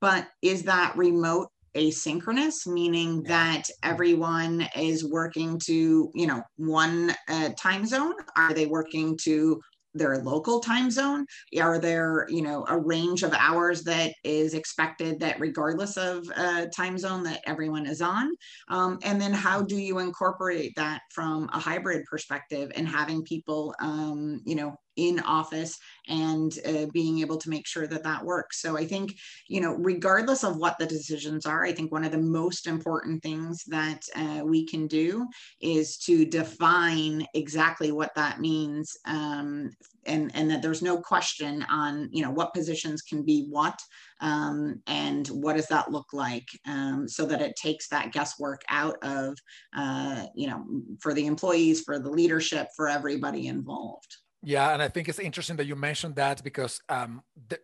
but 0.00 0.28
is 0.42 0.62
that 0.64 0.96
remote 0.96 1.48
asynchronous, 1.76 2.66
meaning 2.66 3.22
that 3.24 3.64
everyone 3.82 4.66
is 4.76 5.04
working 5.04 5.58
to, 5.66 6.10
you 6.14 6.26
know, 6.26 6.42
one 6.56 7.14
uh, 7.28 7.50
time 7.58 7.86
zone? 7.86 8.14
Are 8.36 8.52
they 8.52 8.66
working 8.66 9.16
to 9.22 9.60
their 9.96 10.18
local 10.18 10.60
time 10.60 10.90
zone? 10.90 11.26
Are 11.60 11.78
there, 11.78 12.26
you 12.28 12.42
know, 12.42 12.64
a 12.68 12.78
range 12.78 13.22
of 13.22 13.32
hours 13.34 13.82
that 13.84 14.14
is 14.24 14.54
expected 14.54 15.20
that 15.20 15.40
regardless 15.40 15.96
of 15.96 16.26
uh, 16.36 16.66
time 16.74 16.98
zone 16.98 17.22
that 17.24 17.40
everyone 17.46 17.86
is 17.86 18.02
on? 18.02 18.30
Um, 18.68 18.98
and 19.02 19.20
then 19.20 19.32
how 19.32 19.62
do 19.62 19.76
you 19.76 19.98
incorporate 19.98 20.72
that 20.76 21.00
from 21.12 21.48
a 21.52 21.58
hybrid 21.58 22.04
perspective 22.04 22.70
and 22.76 22.86
having 22.86 23.22
people, 23.22 23.74
um, 23.80 24.42
you 24.44 24.54
know, 24.54 24.76
in 24.96 25.20
office 25.20 25.78
and 26.08 26.58
uh, 26.66 26.86
being 26.92 27.20
able 27.20 27.36
to 27.36 27.50
make 27.50 27.66
sure 27.66 27.86
that 27.86 28.02
that 28.04 28.24
works. 28.24 28.60
So 28.60 28.76
I 28.76 28.86
think, 28.86 29.16
you 29.48 29.60
know, 29.60 29.74
regardless 29.74 30.44
of 30.44 30.56
what 30.56 30.78
the 30.78 30.86
decisions 30.86 31.46
are, 31.46 31.64
I 31.64 31.72
think 31.72 31.92
one 31.92 32.04
of 32.04 32.12
the 32.12 32.18
most 32.18 32.66
important 32.66 33.22
things 33.22 33.64
that 33.64 34.02
uh, 34.14 34.42
we 34.44 34.66
can 34.66 34.86
do 34.86 35.26
is 35.60 35.98
to 35.98 36.24
define 36.24 37.26
exactly 37.34 37.92
what 37.92 38.14
that 38.14 38.40
means 38.40 38.96
um, 39.06 39.70
and, 40.06 40.30
and 40.34 40.50
that 40.50 40.62
there's 40.62 40.82
no 40.82 40.98
question 40.98 41.64
on, 41.68 42.08
you 42.12 42.22
know, 42.22 42.30
what 42.30 42.54
positions 42.54 43.02
can 43.02 43.24
be 43.24 43.46
what 43.50 43.78
um, 44.20 44.80
and 44.86 45.26
what 45.28 45.56
does 45.56 45.66
that 45.66 45.90
look 45.90 46.12
like 46.12 46.46
um, 46.66 47.08
so 47.08 47.26
that 47.26 47.42
it 47.42 47.56
takes 47.56 47.88
that 47.88 48.12
guesswork 48.12 48.62
out 48.68 48.96
of, 49.02 49.36
uh, 49.76 50.26
you 50.34 50.46
know, 50.46 50.64
for 51.00 51.12
the 51.12 51.26
employees, 51.26 51.82
for 51.82 51.98
the 51.98 52.10
leadership, 52.10 52.68
for 52.76 52.88
everybody 52.88 53.48
involved. 53.48 54.16
Yeah, 54.46 54.72
and 54.72 54.80
I 54.80 54.86
think 54.86 55.08
it's 55.08 55.18
interesting 55.18 55.56
that 55.56 55.66
you 55.66 55.74
mentioned 55.74 56.14
that 56.14 56.44
because 56.44 56.80
um, 56.88 57.20
the, 57.48 57.58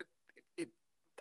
it, 0.57 0.69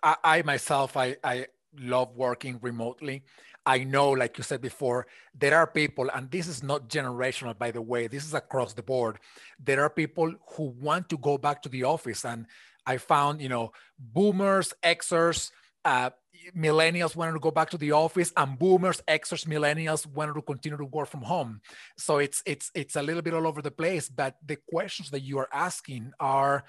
I, 0.02 0.16
I, 0.24 0.42
myself, 0.42 0.98
I, 0.98 1.18
I 1.24 1.46
love 1.80 2.16
working 2.16 2.58
remotely. 2.64 3.22
I 3.64 3.84
know, 3.84 4.10
like 4.10 4.40
you 4.40 4.44
said 4.44 4.60
before, 4.60 5.06
there 5.36 5.56
are 5.56 5.68
people, 5.68 6.10
and 6.16 6.32
this 6.32 6.48
is 6.48 6.64
not 6.64 6.90
generational, 6.90 7.56
by 7.56 7.70
the 7.70 7.82
way, 7.84 8.08
this 8.08 8.26
is 8.26 8.34
across 8.34 8.74
the 8.74 8.82
board. 8.82 9.20
There 9.64 9.84
are 9.84 9.90
people 9.92 10.34
who 10.58 10.74
want 10.82 11.10
to 11.10 11.18
go 11.20 11.38
back 11.38 11.62
to 11.62 11.70
the 11.70 11.84
office. 11.84 12.26
And 12.26 12.48
I 12.88 12.98
found, 12.98 13.40
you 13.40 13.50
know, 13.50 13.72
boomers, 14.00 14.74
Xers, 14.84 15.52
uh, 15.86 16.10
millennials 16.56 17.16
wanted 17.16 17.34
to 17.34 17.40
go 17.40 17.52
back 17.52 17.70
to 17.70 17.78
the 17.78 17.92
office 17.92 18.32
and 18.38 18.58
boomers 18.58 19.02
Xers 19.08 19.46
millennials 19.46 20.06
wanted 20.06 20.34
to 20.34 20.42
continue 20.42 20.78
to 20.78 20.86
work 20.86 21.08
from 21.08 21.22
home. 21.22 21.62
So 21.98 22.18
it's 22.18 22.42
it's 22.46 22.72
it's 22.74 22.96
a 22.96 23.02
little 23.02 23.22
bit 23.22 23.34
all 23.34 23.48
over 23.48 23.62
the 23.62 23.72
place 23.72 24.10
but 24.10 24.36
the 24.46 24.58
questions 24.72 25.10
that 25.12 25.22
you 25.22 25.38
are 25.40 25.50
asking 25.54 26.12
are 26.20 26.66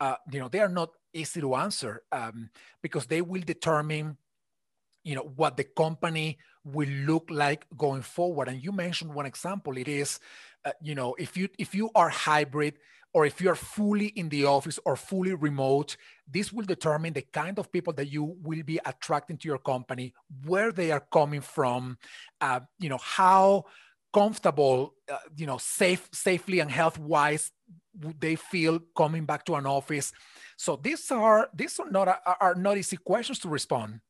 uh, 0.00 0.16
you 0.30 0.40
know 0.40 0.48
they 0.48 0.60
are 0.60 0.68
not 0.68 0.90
easy 1.12 1.40
to 1.40 1.54
answer 1.54 2.02
um, 2.12 2.50
because 2.82 3.06
they 3.06 3.22
will 3.22 3.42
determine 3.42 4.16
you 5.04 5.14
know 5.14 5.32
what 5.36 5.56
the 5.56 5.64
company 5.64 6.38
will 6.64 6.88
look 6.88 7.28
like 7.30 7.66
going 7.76 8.02
forward. 8.02 8.48
And 8.48 8.62
you 8.62 8.72
mentioned 8.72 9.12
one 9.12 9.26
example. 9.26 9.76
It 9.76 9.88
is 9.88 10.20
uh, 10.64 10.72
you 10.80 10.94
know 10.94 11.14
if 11.18 11.36
you 11.36 11.48
if 11.58 11.74
you 11.74 11.90
are 11.94 12.08
hybrid 12.08 12.78
or 13.14 13.26
if 13.26 13.40
you're 13.40 13.54
fully 13.54 14.06
in 14.06 14.28
the 14.28 14.44
office 14.44 14.78
or 14.84 14.96
fully 14.96 15.34
remote 15.34 15.96
this 16.30 16.52
will 16.52 16.64
determine 16.64 17.12
the 17.12 17.26
kind 17.32 17.58
of 17.58 17.70
people 17.70 17.92
that 17.92 18.10
you 18.10 18.36
will 18.42 18.62
be 18.62 18.80
attracting 18.86 19.36
to 19.36 19.48
your 19.48 19.58
company 19.58 20.12
where 20.44 20.72
they 20.72 20.90
are 20.90 21.04
coming 21.12 21.40
from 21.40 21.96
uh, 22.40 22.60
you 22.78 22.88
know 22.88 23.00
how 23.00 23.64
comfortable 24.12 24.94
uh, 25.10 25.16
you 25.36 25.46
know 25.46 25.58
safe 25.58 26.08
safely 26.12 26.60
and 26.60 26.70
health 26.70 26.98
wise 26.98 27.50
they 27.94 28.36
feel 28.36 28.80
coming 28.96 29.24
back 29.24 29.44
to 29.44 29.54
an 29.54 29.66
office. 29.66 30.12
So 30.56 30.76
these 30.76 31.10
are 31.10 31.48
these 31.54 31.78
are 31.78 31.90
not 31.90 32.20
are 32.40 32.54
not 32.54 32.78
easy 32.78 32.96
questions 32.96 33.38
to 33.40 33.48
respond 33.48 34.00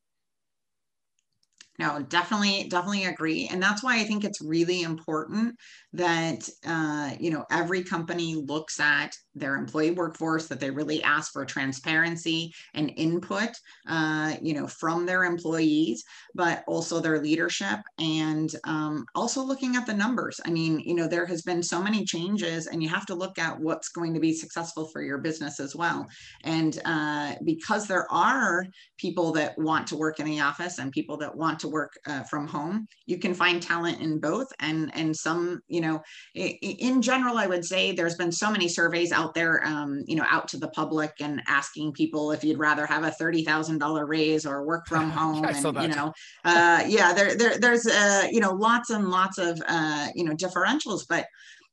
no 1.82 2.02
definitely 2.02 2.68
definitely 2.68 3.04
agree. 3.04 3.48
And 3.50 3.62
that's 3.62 3.82
why 3.82 3.98
i 4.00 4.04
think 4.04 4.24
it's 4.24 4.40
really 4.40 4.82
important 4.82 5.56
that 5.92 6.48
uh, 6.66 7.10
you 7.20 7.30
know 7.30 7.44
every 7.50 7.82
company 7.82 8.34
looks 8.34 8.80
at 8.80 9.12
their 9.34 9.56
employee 9.56 9.90
workforce 9.90 10.46
that 10.48 10.60
they 10.60 10.70
really 10.70 11.02
ask 11.02 11.32
for 11.32 11.44
transparency 11.44 12.52
and 12.74 12.92
input 12.96 13.50
uh, 13.88 14.34
you 14.42 14.54
know 14.54 14.66
from 14.66 15.06
their 15.06 15.24
employees 15.24 16.02
but 16.34 16.62
also 16.66 17.00
their 17.00 17.20
leadership 17.20 17.78
and 17.98 18.50
um, 18.64 19.04
also 19.14 19.42
looking 19.42 19.76
at 19.76 19.86
the 19.86 19.94
numbers. 20.04 20.40
I 20.46 20.50
mean 20.50 20.80
you 20.80 20.94
know 20.94 21.08
there 21.08 21.26
has 21.26 21.42
been 21.42 21.62
so 21.62 21.82
many 21.82 22.04
changes 22.04 22.66
and 22.66 22.82
you 22.82 22.88
have 22.88 23.06
to 23.06 23.14
look 23.14 23.38
at 23.38 23.58
what's 23.60 23.88
going 23.88 24.14
to 24.14 24.20
be 24.20 24.32
successful 24.32 24.88
for 24.92 25.02
your 25.02 25.18
business 25.18 25.60
as 25.60 25.74
well. 25.74 26.06
And 26.44 26.80
uh, 26.84 27.34
because 27.44 27.86
there 27.86 28.10
are 28.12 28.64
people 28.98 29.32
that 29.32 29.58
want 29.58 29.86
to 29.88 29.96
work 29.96 30.20
in 30.20 30.26
the 30.26 30.40
office 30.40 30.78
and 30.78 30.92
people 30.92 31.16
that 31.18 31.36
want 31.36 31.58
to 31.60 31.68
work 31.72 31.92
uh, 32.06 32.22
from 32.24 32.46
home 32.46 32.86
you 33.06 33.18
can 33.18 33.34
find 33.34 33.62
talent 33.62 34.00
in 34.00 34.20
both 34.20 34.48
and 34.60 34.90
and 34.94 35.16
some 35.16 35.60
you 35.68 35.80
know 35.80 36.00
in 36.34 37.02
general 37.02 37.38
i 37.38 37.46
would 37.46 37.64
say 37.64 37.92
there's 37.92 38.16
been 38.16 38.32
so 38.32 38.50
many 38.50 38.68
surveys 38.68 39.12
out 39.12 39.34
there, 39.34 39.64
um, 39.64 40.02
you 40.06 40.16
know, 40.16 40.24
out 40.28 40.48
to 40.48 40.56
the 40.58 40.68
public 40.68 41.12
and 41.20 41.40
asking 41.46 41.92
people 41.92 42.32
if 42.32 42.42
you'd 42.44 42.58
rather 42.58 42.86
have 42.86 43.04
a 43.04 43.10
thirty 43.10 43.44
thousand 43.44 43.78
dollar 43.78 44.06
raise 44.06 44.44
or 44.44 44.64
work 44.64 44.86
from 44.86 45.10
home, 45.20 45.44
and 45.44 45.64
you 45.82 45.88
know, 45.88 46.12
uh, 46.44 46.82
yeah, 46.86 47.12
there, 47.12 47.36
there, 47.36 47.58
there's, 47.58 47.86
uh, 47.86 48.26
you 48.30 48.40
know, 48.40 48.52
lots 48.52 48.90
and 48.90 49.08
lots 49.08 49.38
of, 49.38 49.62
uh, 49.66 50.08
you 50.14 50.24
know, 50.24 50.34
differentials, 50.34 51.02
but. 51.08 51.26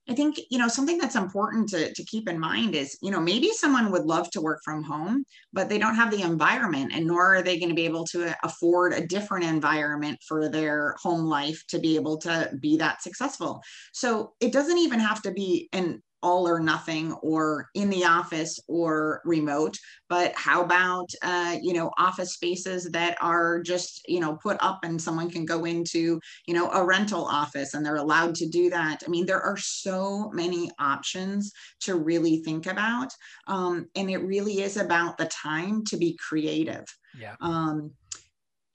I 0.09 0.15
think 0.15 0.39
you 0.49 0.57
know 0.57 0.67
something 0.67 0.97
that's 0.97 1.15
important 1.15 1.69
to, 1.69 1.93
to 1.93 2.03
keep 2.05 2.27
in 2.27 2.39
mind 2.39 2.73
is 2.73 2.97
you 3.01 3.11
know 3.11 3.19
maybe 3.19 3.51
someone 3.51 3.91
would 3.91 4.05
love 4.05 4.29
to 4.31 4.41
work 4.41 4.59
from 4.65 4.83
home, 4.83 5.23
but 5.53 5.69
they 5.69 5.77
don't 5.77 5.95
have 5.95 6.09
the 6.09 6.23
environment, 6.23 6.91
and 6.93 7.05
nor 7.05 7.35
are 7.35 7.41
they 7.43 7.59
going 7.59 7.69
to 7.69 7.75
be 7.75 7.85
able 7.85 8.05
to 8.05 8.35
afford 8.43 8.93
a 8.93 9.05
different 9.05 9.45
environment 9.45 10.17
for 10.27 10.49
their 10.49 10.95
home 11.01 11.25
life 11.25 11.63
to 11.67 11.79
be 11.79 11.95
able 11.95 12.17
to 12.17 12.51
be 12.59 12.75
that 12.77 13.03
successful. 13.03 13.61
So 13.93 14.33
it 14.39 14.51
doesn't 14.51 14.79
even 14.79 14.99
have 14.99 15.21
to 15.21 15.31
be 15.31 15.69
an 15.73 16.01
all 16.21 16.47
or 16.47 16.59
nothing 16.59 17.13
or 17.21 17.69
in 17.75 17.89
the 17.89 18.03
office 18.03 18.59
or 18.67 19.21
remote 19.25 19.77
but 20.09 20.33
how 20.35 20.63
about 20.63 21.09
uh, 21.21 21.55
you 21.61 21.73
know 21.73 21.91
office 21.97 22.33
spaces 22.33 22.89
that 22.91 23.15
are 23.21 23.61
just 23.61 24.01
you 24.07 24.19
know 24.19 24.35
put 24.41 24.57
up 24.59 24.79
and 24.83 25.01
someone 25.01 25.29
can 25.29 25.45
go 25.45 25.65
into 25.65 26.19
you 26.47 26.53
know 26.53 26.69
a 26.71 26.83
rental 26.83 27.23
office 27.25 27.73
and 27.73 27.85
they're 27.85 27.97
allowed 27.97 28.35
to 28.35 28.47
do 28.47 28.69
that? 28.71 29.03
I 29.05 29.09
mean 29.09 29.25
there 29.25 29.41
are 29.41 29.57
so 29.57 30.29
many 30.33 30.71
options 30.79 31.53
to 31.81 31.95
really 31.95 32.41
think 32.43 32.65
about 32.65 33.13
um, 33.47 33.87
and 33.95 34.09
it 34.09 34.17
really 34.17 34.61
is 34.61 34.77
about 34.77 35.17
the 35.17 35.27
time 35.27 35.85
to 35.85 35.97
be 35.97 36.17
creative. 36.17 36.85
Yeah. 37.17 37.35
Um, 37.39 37.91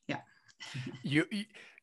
yeah. 0.07 0.21
You 1.03 1.27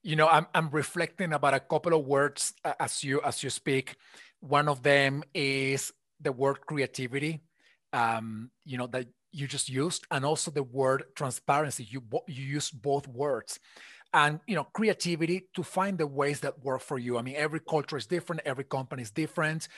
you 0.02 0.16
know 0.16 0.28
I'm, 0.28 0.48
I'm 0.56 0.70
reflecting 0.70 1.34
about 1.34 1.54
a 1.54 1.60
couple 1.60 1.94
of 1.94 2.06
words 2.06 2.54
as 2.80 3.04
you 3.04 3.22
as 3.22 3.44
you 3.44 3.50
speak 3.50 3.96
one 4.42 4.68
of 4.68 4.84
them 4.84 5.24
is 5.34 5.94
the 6.20 6.32
word 6.32 6.60
creativity, 6.66 7.42
um, 7.94 8.52
you 8.66 8.78
know, 8.78 8.88
that 8.88 9.08
you 9.32 9.48
just 9.48 9.70
used, 9.70 10.06
and 10.12 10.26
also 10.26 10.52
the 10.52 10.64
word 10.64 11.04
transparency. 11.16 11.88
You, 11.90 12.04
you 12.28 12.44
use 12.44 12.70
both 12.70 13.08
words. 13.08 13.60
And 14.14 14.42
you 14.46 14.56
know, 14.56 14.66
creativity 14.66 15.48
to 15.56 15.64
find 15.64 15.98
the 15.98 16.06
ways 16.06 16.42
that 16.42 16.62
work 16.66 16.82
for 16.82 17.00
you. 17.00 17.18
I 17.18 17.22
mean, 17.22 17.36
every 17.38 17.62
culture 17.62 17.96
is 17.96 18.06
different, 18.06 18.42
every 18.44 18.66
company 18.66 19.04
is 19.04 19.12
different. 19.12 19.70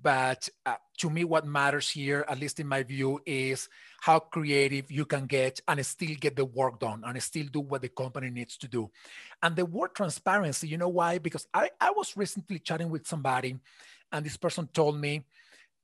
But 0.00 0.48
uh, 0.64 0.76
to 1.00 1.10
me, 1.10 1.24
what 1.24 1.46
matters 1.46 1.90
here, 1.90 2.24
at 2.26 2.40
least 2.40 2.58
in 2.58 2.66
my 2.66 2.84
view, 2.84 3.20
is 3.26 3.68
how 4.00 4.20
creative 4.20 4.90
you 4.90 5.04
can 5.04 5.26
get 5.26 5.60
and 5.68 5.84
still 5.84 6.14
get 6.18 6.36
the 6.36 6.46
work 6.46 6.80
done 6.80 7.02
and 7.04 7.22
still 7.22 7.46
do 7.52 7.60
what 7.60 7.82
the 7.82 7.90
company 7.90 8.30
needs 8.30 8.56
to 8.58 8.68
do. 8.68 8.90
And 9.42 9.54
the 9.54 9.66
word 9.66 9.94
transparency, 9.94 10.68
you 10.68 10.78
know 10.78 10.88
why? 10.88 11.18
Because 11.18 11.46
I, 11.52 11.68
I 11.78 11.90
was 11.90 12.16
recently 12.16 12.60
chatting 12.60 12.88
with 12.88 13.06
somebody 13.06 13.58
and 14.12 14.24
this 14.24 14.36
person 14.36 14.68
told 14.72 15.00
me, 15.00 15.24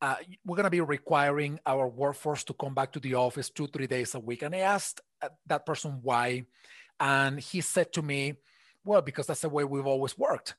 uh, 0.00 0.16
we're 0.44 0.56
going 0.56 0.64
to 0.64 0.70
be 0.70 0.80
requiring 0.80 1.58
our 1.66 1.88
workforce 1.88 2.44
to 2.44 2.54
come 2.54 2.74
back 2.74 2.92
to 2.92 3.00
the 3.00 3.14
office 3.14 3.50
two, 3.50 3.66
three 3.66 3.86
days 3.86 4.14
a 4.14 4.20
week. 4.20 4.42
And 4.42 4.54
I 4.54 4.58
asked 4.58 5.00
uh, 5.20 5.28
that 5.46 5.66
person 5.66 5.98
why. 6.02 6.44
And 7.00 7.40
he 7.40 7.60
said 7.60 7.92
to 7.94 8.02
me, 8.02 8.34
well, 8.84 9.02
because 9.02 9.26
that's 9.26 9.40
the 9.40 9.48
way 9.48 9.64
we've 9.64 9.86
always 9.86 10.16
worked. 10.16 10.54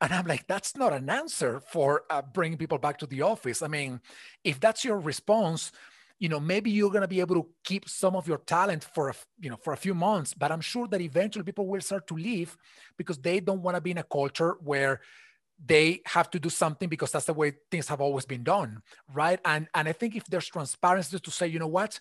And 0.00 0.12
I'm 0.12 0.26
like, 0.26 0.46
that's 0.46 0.76
not 0.76 0.92
an 0.92 1.08
answer 1.08 1.60
for 1.60 2.02
uh, 2.10 2.22
bringing 2.22 2.58
people 2.58 2.78
back 2.78 2.98
to 2.98 3.06
the 3.06 3.22
office. 3.22 3.62
I 3.62 3.68
mean, 3.68 4.00
if 4.42 4.60
that's 4.60 4.84
your 4.84 4.98
response, 4.98 5.72
you 6.18 6.28
know, 6.28 6.40
maybe 6.40 6.70
you're 6.70 6.90
going 6.90 7.02
to 7.02 7.08
be 7.08 7.20
able 7.20 7.36
to 7.36 7.46
keep 7.64 7.88
some 7.88 8.14
of 8.14 8.28
your 8.28 8.38
talent 8.38 8.84
for, 8.84 9.08
a, 9.10 9.14
you 9.40 9.50
know, 9.50 9.56
for 9.56 9.72
a 9.72 9.76
few 9.76 9.94
months, 9.94 10.34
but 10.34 10.52
I'm 10.52 10.60
sure 10.60 10.86
that 10.88 11.00
eventually 11.00 11.44
people 11.44 11.66
will 11.66 11.80
start 11.80 12.06
to 12.08 12.14
leave 12.14 12.56
because 12.96 13.18
they 13.18 13.40
don't 13.40 13.62
want 13.62 13.76
to 13.76 13.80
be 13.80 13.90
in 13.90 13.98
a 13.98 14.04
culture 14.04 14.56
where 14.62 15.00
they 15.64 16.00
have 16.06 16.30
to 16.30 16.38
do 16.38 16.48
something 16.48 16.88
because 16.88 17.12
that's 17.12 17.26
the 17.26 17.32
way 17.32 17.52
things 17.70 17.88
have 17.88 18.00
always 18.00 18.26
been 18.26 18.42
done 18.42 18.82
right? 19.12 19.40
And 19.44 19.68
and 19.74 19.88
i 19.88 19.92
think 19.92 20.16
if 20.16 20.24
there's 20.26 20.48
transparency 20.48 21.18
to 21.18 21.30
say 21.30 21.46
you 21.46 21.58
know 21.58 21.68
what? 21.68 22.00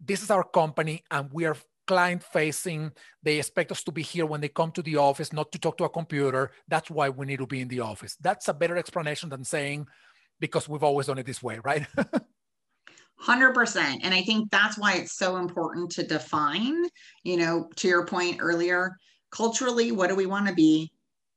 This 0.00 0.22
is 0.22 0.30
our 0.30 0.44
company 0.44 1.04
and 1.10 1.28
we 1.32 1.44
are 1.44 1.56
client 1.86 2.22
facing 2.22 2.92
they 3.22 3.38
expect 3.38 3.72
us 3.72 3.82
to 3.82 3.90
be 3.90 4.02
here 4.02 4.24
when 4.24 4.40
they 4.40 4.48
come 4.48 4.70
to 4.70 4.82
the 4.82 4.96
office 4.96 5.32
not 5.32 5.50
to 5.52 5.58
talk 5.58 5.76
to 5.78 5.84
a 5.84 5.88
computer. 5.88 6.52
That's 6.68 6.90
why 6.90 7.08
we 7.08 7.26
need 7.26 7.38
to 7.38 7.46
be 7.46 7.60
in 7.60 7.68
the 7.68 7.80
office. 7.80 8.16
That's 8.20 8.48
a 8.48 8.54
better 8.54 8.76
explanation 8.76 9.28
than 9.28 9.44
saying 9.44 9.86
because 10.38 10.68
we've 10.68 10.84
always 10.84 11.06
done 11.08 11.18
it 11.18 11.26
this 11.26 11.42
way 11.42 11.58
right? 11.64 11.86
100% 13.26 14.00
and 14.02 14.14
i 14.14 14.22
think 14.22 14.50
that's 14.50 14.78
why 14.78 14.94
it's 14.94 15.12
so 15.12 15.36
important 15.36 15.90
to 15.90 16.02
define 16.02 16.84
you 17.22 17.36
know 17.36 17.68
to 17.76 17.86
your 17.86 18.06
point 18.06 18.38
earlier 18.40 18.96
culturally 19.30 19.92
what 19.92 20.08
do 20.08 20.14
we 20.14 20.24
want 20.24 20.46
to 20.46 20.54
be 20.54 20.90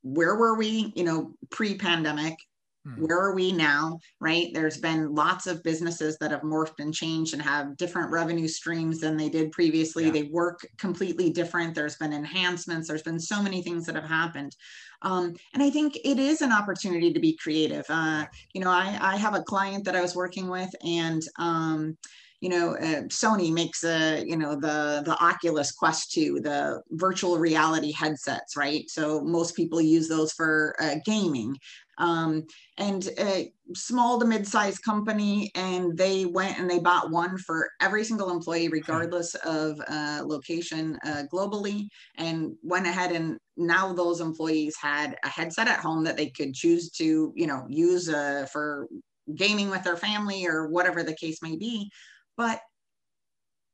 where 0.03 0.35
were 0.35 0.55
we, 0.55 0.93
you 0.95 1.03
know, 1.03 1.33
pre-pandemic? 1.49 2.37
Hmm. 2.85 3.05
Where 3.05 3.17
are 3.17 3.33
we 3.33 3.51
now? 3.53 3.99
Right? 4.19 4.49
There's 4.53 4.77
been 4.77 5.15
lots 5.15 5.47
of 5.47 5.63
businesses 5.63 6.17
that 6.17 6.31
have 6.31 6.41
morphed 6.41 6.79
and 6.79 6.93
changed 6.93 7.33
and 7.33 7.41
have 7.41 7.77
different 7.77 8.11
revenue 8.11 8.47
streams 8.47 8.99
than 8.99 9.15
they 9.15 9.29
did 9.29 9.53
previously. 9.53 10.05
Yeah. 10.05 10.11
They 10.11 10.23
work 10.23 10.67
completely 10.77 11.29
different. 11.29 11.75
There's 11.75 11.95
been 11.95 12.13
enhancements. 12.13 12.87
There's 12.87 13.01
been 13.01 13.19
so 13.19 13.41
many 13.41 13.61
things 13.61 13.85
that 13.85 13.95
have 13.95 14.03
happened. 14.03 14.55
Um, 15.01 15.33
and 15.53 15.63
I 15.63 15.69
think 15.69 15.97
it 16.03 16.19
is 16.19 16.41
an 16.41 16.51
opportunity 16.51 17.13
to 17.13 17.19
be 17.19 17.37
creative. 17.37 17.85
Uh, 17.89 18.25
you 18.53 18.61
know, 18.61 18.69
I, 18.69 18.97
I 19.01 19.15
have 19.15 19.35
a 19.35 19.43
client 19.43 19.85
that 19.85 19.95
I 19.95 20.01
was 20.01 20.15
working 20.15 20.49
with, 20.49 20.69
and 20.85 21.21
um, 21.39 21.97
you 22.43 22.49
know, 22.49 22.75
uh, 22.75 23.03
Sony 23.03 23.53
makes 23.53 23.85
a, 23.85 24.21
you 24.27 24.35
know, 24.35 24.53
the 24.53 25.01
the 25.05 25.15
Oculus 25.23 25.71
Quest 25.71 26.11
2, 26.11 26.41
the 26.41 26.81
virtual 26.91 27.39
reality 27.39 27.93
headsets, 27.93 28.57
right? 28.57 28.83
So 28.89 29.21
most 29.21 29.55
people 29.55 29.79
use 29.79 30.09
those 30.09 30.33
for 30.33 30.75
uh, 30.77 30.95
gaming. 31.05 31.55
Um, 31.99 32.45
and 32.77 33.07
a 33.17 33.53
small 33.75 34.19
to 34.19 34.25
mid-sized 34.25 34.83
company, 34.83 35.51
and 35.55 35.97
they 35.97 36.25
went 36.25 36.59
and 36.59 36.69
they 36.69 36.79
bought 36.79 37.11
one 37.11 37.37
for 37.37 37.69
every 37.79 38.03
single 38.03 38.29
employee, 38.29 38.67
regardless 38.67 39.35
of 39.35 39.79
uh, 39.87 40.23
location 40.25 40.99
uh, 41.05 41.23
globally, 41.31 41.87
and 42.17 42.55
went 42.61 42.87
ahead 42.87 43.13
and 43.13 43.37
now 43.55 43.93
those 43.93 44.19
employees 44.19 44.75
had 44.81 45.15
a 45.23 45.29
headset 45.29 45.69
at 45.69 45.79
home 45.79 46.03
that 46.03 46.17
they 46.17 46.29
could 46.29 46.53
choose 46.53 46.89
to, 46.89 47.31
you 47.37 47.47
know, 47.47 47.65
use 47.69 48.09
uh, 48.09 48.47
for 48.51 48.89
gaming 49.35 49.69
with 49.69 49.83
their 49.83 49.95
family 49.95 50.45
or 50.45 50.67
whatever 50.67 51.03
the 51.03 51.15
case 51.15 51.41
may 51.41 51.55
be 51.55 51.89
but 52.37 52.61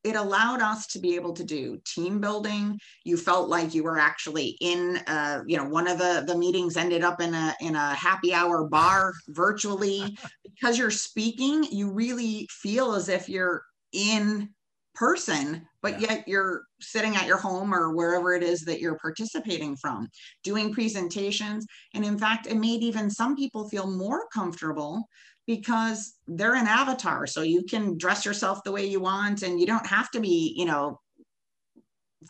it 0.03 0.15
allowed 0.15 0.61
us 0.61 0.87
to 0.87 0.99
be 0.99 1.15
able 1.15 1.33
to 1.33 1.43
do 1.43 1.79
team 1.85 2.21
building. 2.21 2.79
You 3.03 3.17
felt 3.17 3.49
like 3.49 3.73
you 3.73 3.83
were 3.83 3.99
actually 3.99 4.57
in 4.61 4.97
uh, 5.07 5.41
you 5.45 5.57
know 5.57 5.65
one 5.65 5.87
of 5.87 5.97
the 5.97 6.23
the 6.25 6.37
meetings 6.37 6.77
ended 6.77 7.03
up 7.03 7.21
in 7.21 7.33
a 7.33 7.53
in 7.61 7.75
a 7.75 7.93
happy 7.95 8.33
hour 8.33 8.67
bar 8.67 9.13
virtually. 9.29 10.17
Because 10.61 10.77
you're 10.77 10.91
speaking 10.91 11.63
you 11.71 11.89
really 11.89 12.45
feel 12.51 12.93
as 12.93 13.07
if 13.07 13.29
you're 13.29 13.63
in 13.93 14.49
person 14.93 15.65
but 15.81 16.01
yeah. 16.01 16.09
yet 16.09 16.27
you're 16.27 16.63
sitting 16.81 17.15
at 17.15 17.27
your 17.27 17.37
home 17.37 17.73
or 17.73 17.95
wherever 17.95 18.33
it 18.33 18.43
is 18.43 18.61
that 18.61 18.81
you're 18.81 18.97
participating 18.97 19.77
from 19.77 20.09
doing 20.43 20.73
presentations. 20.73 21.65
And 21.93 22.03
in 22.03 22.17
fact 22.17 22.47
it 22.47 22.57
made 22.57 22.81
even 22.81 23.09
some 23.09 23.35
people 23.35 23.69
feel 23.69 23.89
more 23.89 24.27
comfortable 24.33 25.05
because 25.49 26.13
they're 26.27 26.53
an 26.53 26.67
avatar. 26.67 27.25
So 27.25 27.41
you 27.41 27.63
can 27.63 27.97
dress 27.97 28.23
yourself 28.23 28.63
the 28.63 28.71
way 28.71 28.85
you 28.85 28.99
want 28.99 29.41
and 29.41 29.59
you 29.59 29.65
don't 29.65 29.87
have 29.87 30.11
to 30.11 30.19
be, 30.19 30.53
you 30.55 30.65
know, 30.65 30.99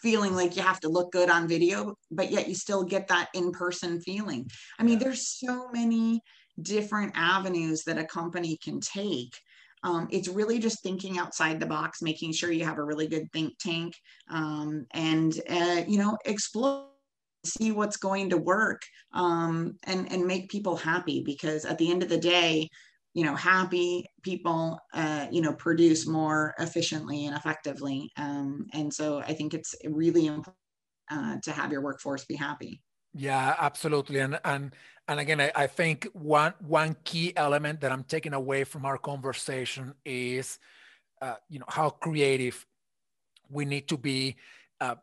feeling 0.02 0.34
like 0.36 0.56
you 0.56 0.62
have 0.62 0.80
to 0.80 0.88
look 0.88 1.12
good 1.12 1.30
on 1.30 1.46
video, 1.46 1.96
but 2.12 2.32
yet 2.32 2.48
you 2.48 2.56
still 2.56 2.82
get 2.82 3.10
that 3.10 3.28
in 3.34 3.52
person 3.52 4.00
feeling. 4.00 4.50
I 4.80 4.84
mean, 4.84 5.00
there's 5.00 5.28
so 5.28 5.68
many 5.74 6.22
different 6.62 7.12
avenues 7.14 7.84
that 7.84 7.98
a 7.98 8.06
company 8.06 8.58
can 8.64 8.80
take. 8.80 9.34
Um, 9.84 10.08
it's 10.12 10.30
really 10.30 10.58
just 10.58 10.82
thinking 10.82 11.18
outside 11.20 11.60
the 11.60 11.66
box, 11.66 12.02
making 12.02 12.32
sure 12.32 12.54
you 12.54 12.64
have 12.64 12.78
a 12.78 12.86
really 12.86 13.08
good 13.08 13.30
think 13.34 13.58
tank, 13.60 13.96
um, 14.30 14.86
and 14.92 15.38
uh, 15.50 15.82
you 15.88 15.98
know, 15.98 16.18
explore, 16.24 16.86
see 17.46 17.74
what's 17.74 17.98
going 17.98 18.30
to 18.30 18.38
work, 18.38 18.82
um, 19.14 19.78
and 19.86 20.10
and 20.12 20.26
make 20.26 20.50
people 20.50 20.76
happy. 20.76 21.24
Because 21.26 21.64
at 21.64 21.78
the 21.78 21.90
end 21.90 22.04
of 22.04 22.10
the 22.10 22.18
day, 22.18 22.68
you 23.14 23.24
know 23.24 23.36
happy 23.36 24.06
people 24.24 24.80
uh, 24.94 25.28
you 25.32 25.42
know 25.42 25.54
produce 25.54 26.08
more 26.08 26.54
efficiently 26.60 27.26
and 27.26 27.36
effectively. 27.36 28.12
Um, 28.18 28.68
and 28.74 28.94
so 28.94 29.20
i 29.20 29.34
think 29.34 29.54
it's 29.54 29.76
really 29.86 30.28
important 30.28 30.56
uh, 31.12 31.38
to 31.44 31.52
have 31.52 31.72
your 31.72 31.82
workforce 31.82 32.26
be 32.26 32.36
happy. 32.36 32.82
Yeah 33.14 33.56
absolutely. 33.60 34.20
And 34.20 34.40
and 34.46 34.76
and 35.08 35.20
again 35.20 35.42
I, 35.42 35.52
I 35.56 35.68
think 35.68 36.08
one 36.14 36.54
one 36.60 36.96
key 37.04 37.34
element 37.36 37.82
that 37.82 37.92
i'm 37.92 38.04
taking 38.04 38.34
away 38.34 38.64
from 38.64 38.86
our 38.86 38.98
conversation 38.98 39.96
is 40.06 40.60
uh, 41.22 41.36
you 41.50 41.60
know 41.60 41.66
how 41.68 41.90
creative 41.90 42.66
we 43.50 43.66
need 43.66 43.88
to 43.88 43.98
be 43.98 44.36
uh, 44.80 44.96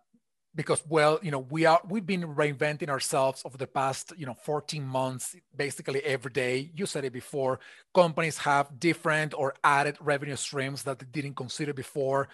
because 0.56 0.82
well 0.88 1.20
you 1.22 1.30
know 1.30 1.46
we 1.50 1.66
are 1.66 1.80
we've 1.88 2.06
been 2.06 2.22
reinventing 2.22 2.88
ourselves 2.88 3.42
over 3.44 3.56
the 3.56 3.66
past 3.66 4.12
you 4.16 4.26
know 4.26 4.34
14 4.34 4.82
months 4.82 5.36
basically 5.54 6.02
every 6.02 6.32
day. 6.32 6.70
You 6.74 6.86
said 6.86 7.04
it 7.04 7.12
before 7.12 7.60
companies 7.94 8.38
have 8.38 8.80
different 8.80 9.34
or 9.34 9.54
added 9.62 9.98
revenue 10.00 10.36
streams 10.36 10.82
that 10.84 10.98
they 10.98 11.06
didn't 11.12 11.36
consider 11.36 11.74
before. 11.74 12.28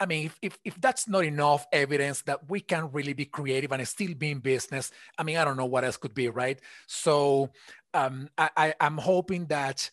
I 0.00 0.06
mean 0.06 0.26
if, 0.26 0.38
if, 0.42 0.58
if 0.64 0.80
that's 0.80 1.08
not 1.08 1.24
enough 1.24 1.66
evidence 1.72 2.22
that 2.22 2.50
we 2.50 2.60
can 2.60 2.90
really 2.92 3.14
be 3.14 3.24
creative 3.24 3.72
and 3.72 3.86
still 3.88 4.14
be 4.14 4.30
in 4.30 4.40
business 4.40 4.92
i 5.16 5.22
mean 5.22 5.36
i 5.36 5.44
don't 5.44 5.56
know 5.56 5.66
what 5.66 5.84
else 5.84 5.96
could 5.96 6.14
be 6.14 6.28
right? 6.28 6.60
So 6.86 7.50
um, 7.94 8.28
I, 8.36 8.50
I 8.56 8.74
i'm 8.80 8.98
hoping 8.98 9.46
that 9.46 9.90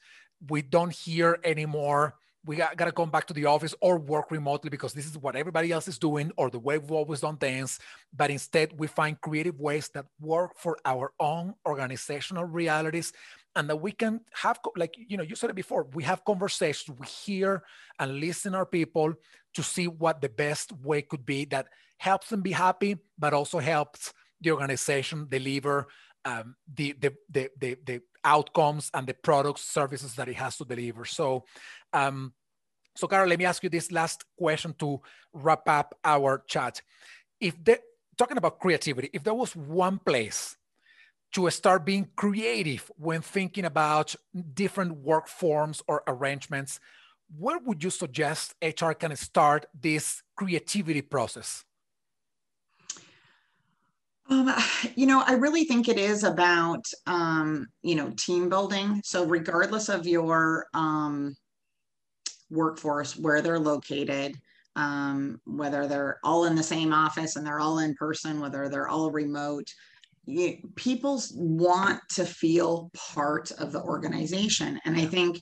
we 0.49 0.61
don't 0.61 0.93
hear 0.93 1.39
anymore 1.43 2.15
we 2.45 2.55
got, 2.55 2.77
got 2.77 2.85
to 2.85 2.91
come 2.91 3.09
back 3.09 3.25
to 3.27 3.33
the 3.33 3.45
office 3.45 3.73
or 3.81 3.97
work 3.97 4.31
remotely 4.31 4.69
because 4.69 4.93
this 4.93 5.05
is 5.05 5.17
what 5.17 5.35
everybody 5.35 5.71
else 5.71 5.87
is 5.87 5.97
doing 5.97 6.31
or 6.37 6.49
the 6.49 6.59
way 6.59 6.77
we've 6.77 6.91
always 6.91 7.21
done 7.21 7.37
things. 7.37 7.79
But 8.15 8.29
instead, 8.29 8.77
we 8.79 8.87
find 8.87 9.19
creative 9.19 9.59
ways 9.59 9.89
that 9.93 10.05
work 10.19 10.51
for 10.57 10.77
our 10.85 11.11
own 11.19 11.55
organizational 11.65 12.45
realities 12.45 13.13
and 13.55 13.69
that 13.69 13.77
we 13.77 13.91
can 13.91 14.21
have, 14.33 14.59
like, 14.75 14.95
you 14.97 15.17
know, 15.17 15.23
you 15.23 15.35
said 15.35 15.49
it 15.49 15.55
before, 15.55 15.87
we 15.93 16.03
have 16.03 16.25
conversations, 16.25 16.97
we 16.99 17.07
hear 17.07 17.63
and 17.99 18.19
listen 18.19 18.53
our 18.53 18.65
people 18.65 19.13
to 19.53 19.63
see 19.63 19.87
what 19.87 20.21
the 20.21 20.29
best 20.29 20.71
way 20.83 21.01
could 21.01 21.25
be 21.25 21.45
that 21.45 21.67
helps 21.97 22.29
them 22.29 22.41
be 22.41 22.51
happy, 22.51 22.97
but 23.17 23.33
also 23.33 23.59
helps 23.59 24.13
the 24.41 24.51
organization 24.51 25.27
deliver 25.29 25.87
um, 26.25 26.55
the, 26.73 26.93
the, 26.99 27.13
the, 27.29 27.49
the, 27.59 27.77
the 27.85 28.01
outcomes 28.23 28.89
and 28.93 29.07
the 29.07 29.13
products, 29.13 29.61
services 29.61 30.15
that 30.15 30.27
it 30.27 30.35
has 30.35 30.57
to 30.57 30.65
deliver. 30.65 31.05
So, 31.05 31.45
um, 31.95 32.33
so 32.95 33.07
Carol, 33.07 33.29
let 33.29 33.39
me 33.39 33.45
ask 33.45 33.63
you 33.63 33.69
this 33.69 33.91
last 33.91 34.23
question 34.37 34.73
to 34.79 35.01
wrap 35.33 35.67
up 35.67 35.97
our 36.03 36.43
chat. 36.47 36.81
If 37.39 37.61
the, 37.63 37.79
talking 38.17 38.37
about 38.37 38.59
creativity, 38.59 39.09
if 39.13 39.23
there 39.23 39.33
was 39.33 39.55
one 39.55 39.99
place 39.99 40.57
to 41.33 41.49
start 41.49 41.85
being 41.85 42.07
creative 42.15 42.89
when 42.97 43.21
thinking 43.21 43.65
about 43.65 44.15
different 44.53 44.97
work 44.97 45.27
forms 45.27 45.81
or 45.87 46.03
arrangements, 46.07 46.79
where 47.37 47.59
would 47.59 47.83
you 47.83 47.89
suggest 47.89 48.55
HR 48.61 48.91
can 48.91 49.15
start 49.15 49.65
this 49.73 50.21
creativity 50.37 51.01
process? 51.01 51.65
Um, 54.29 54.51
you 54.95 55.05
know, 55.05 55.23
I 55.25 55.33
really 55.33 55.65
think 55.65 55.87
it 55.87 55.97
is 55.97 56.23
about, 56.23 56.85
um, 57.05 57.67
you 57.83 57.95
know, 57.95 58.11
team 58.17 58.49
building. 58.49 59.01
So 59.03 59.25
regardless 59.25 59.89
of 59.89 60.07
your 60.07 60.67
um, 60.73 61.35
workforce, 62.49 63.17
where 63.17 63.41
they're 63.41 63.59
located, 63.59 64.35
um, 64.75 65.39
whether 65.45 65.87
they're 65.87 66.19
all 66.23 66.45
in 66.45 66.55
the 66.55 66.63
same 66.63 66.93
office 66.93 67.35
and 67.35 67.45
they're 67.45 67.59
all 67.59 67.79
in 67.79 67.95
person, 67.95 68.39
whether 68.39 68.69
they're 68.69 68.87
all 68.87 69.11
remote, 69.11 69.67
you, 70.25 70.57
people 70.75 71.21
want 71.35 72.01
to 72.09 72.25
feel 72.25 72.89
part 72.95 73.51
of 73.51 73.71
the 73.71 73.81
organization. 73.81 74.79
And 74.85 74.97
I 74.97 75.05
think 75.05 75.41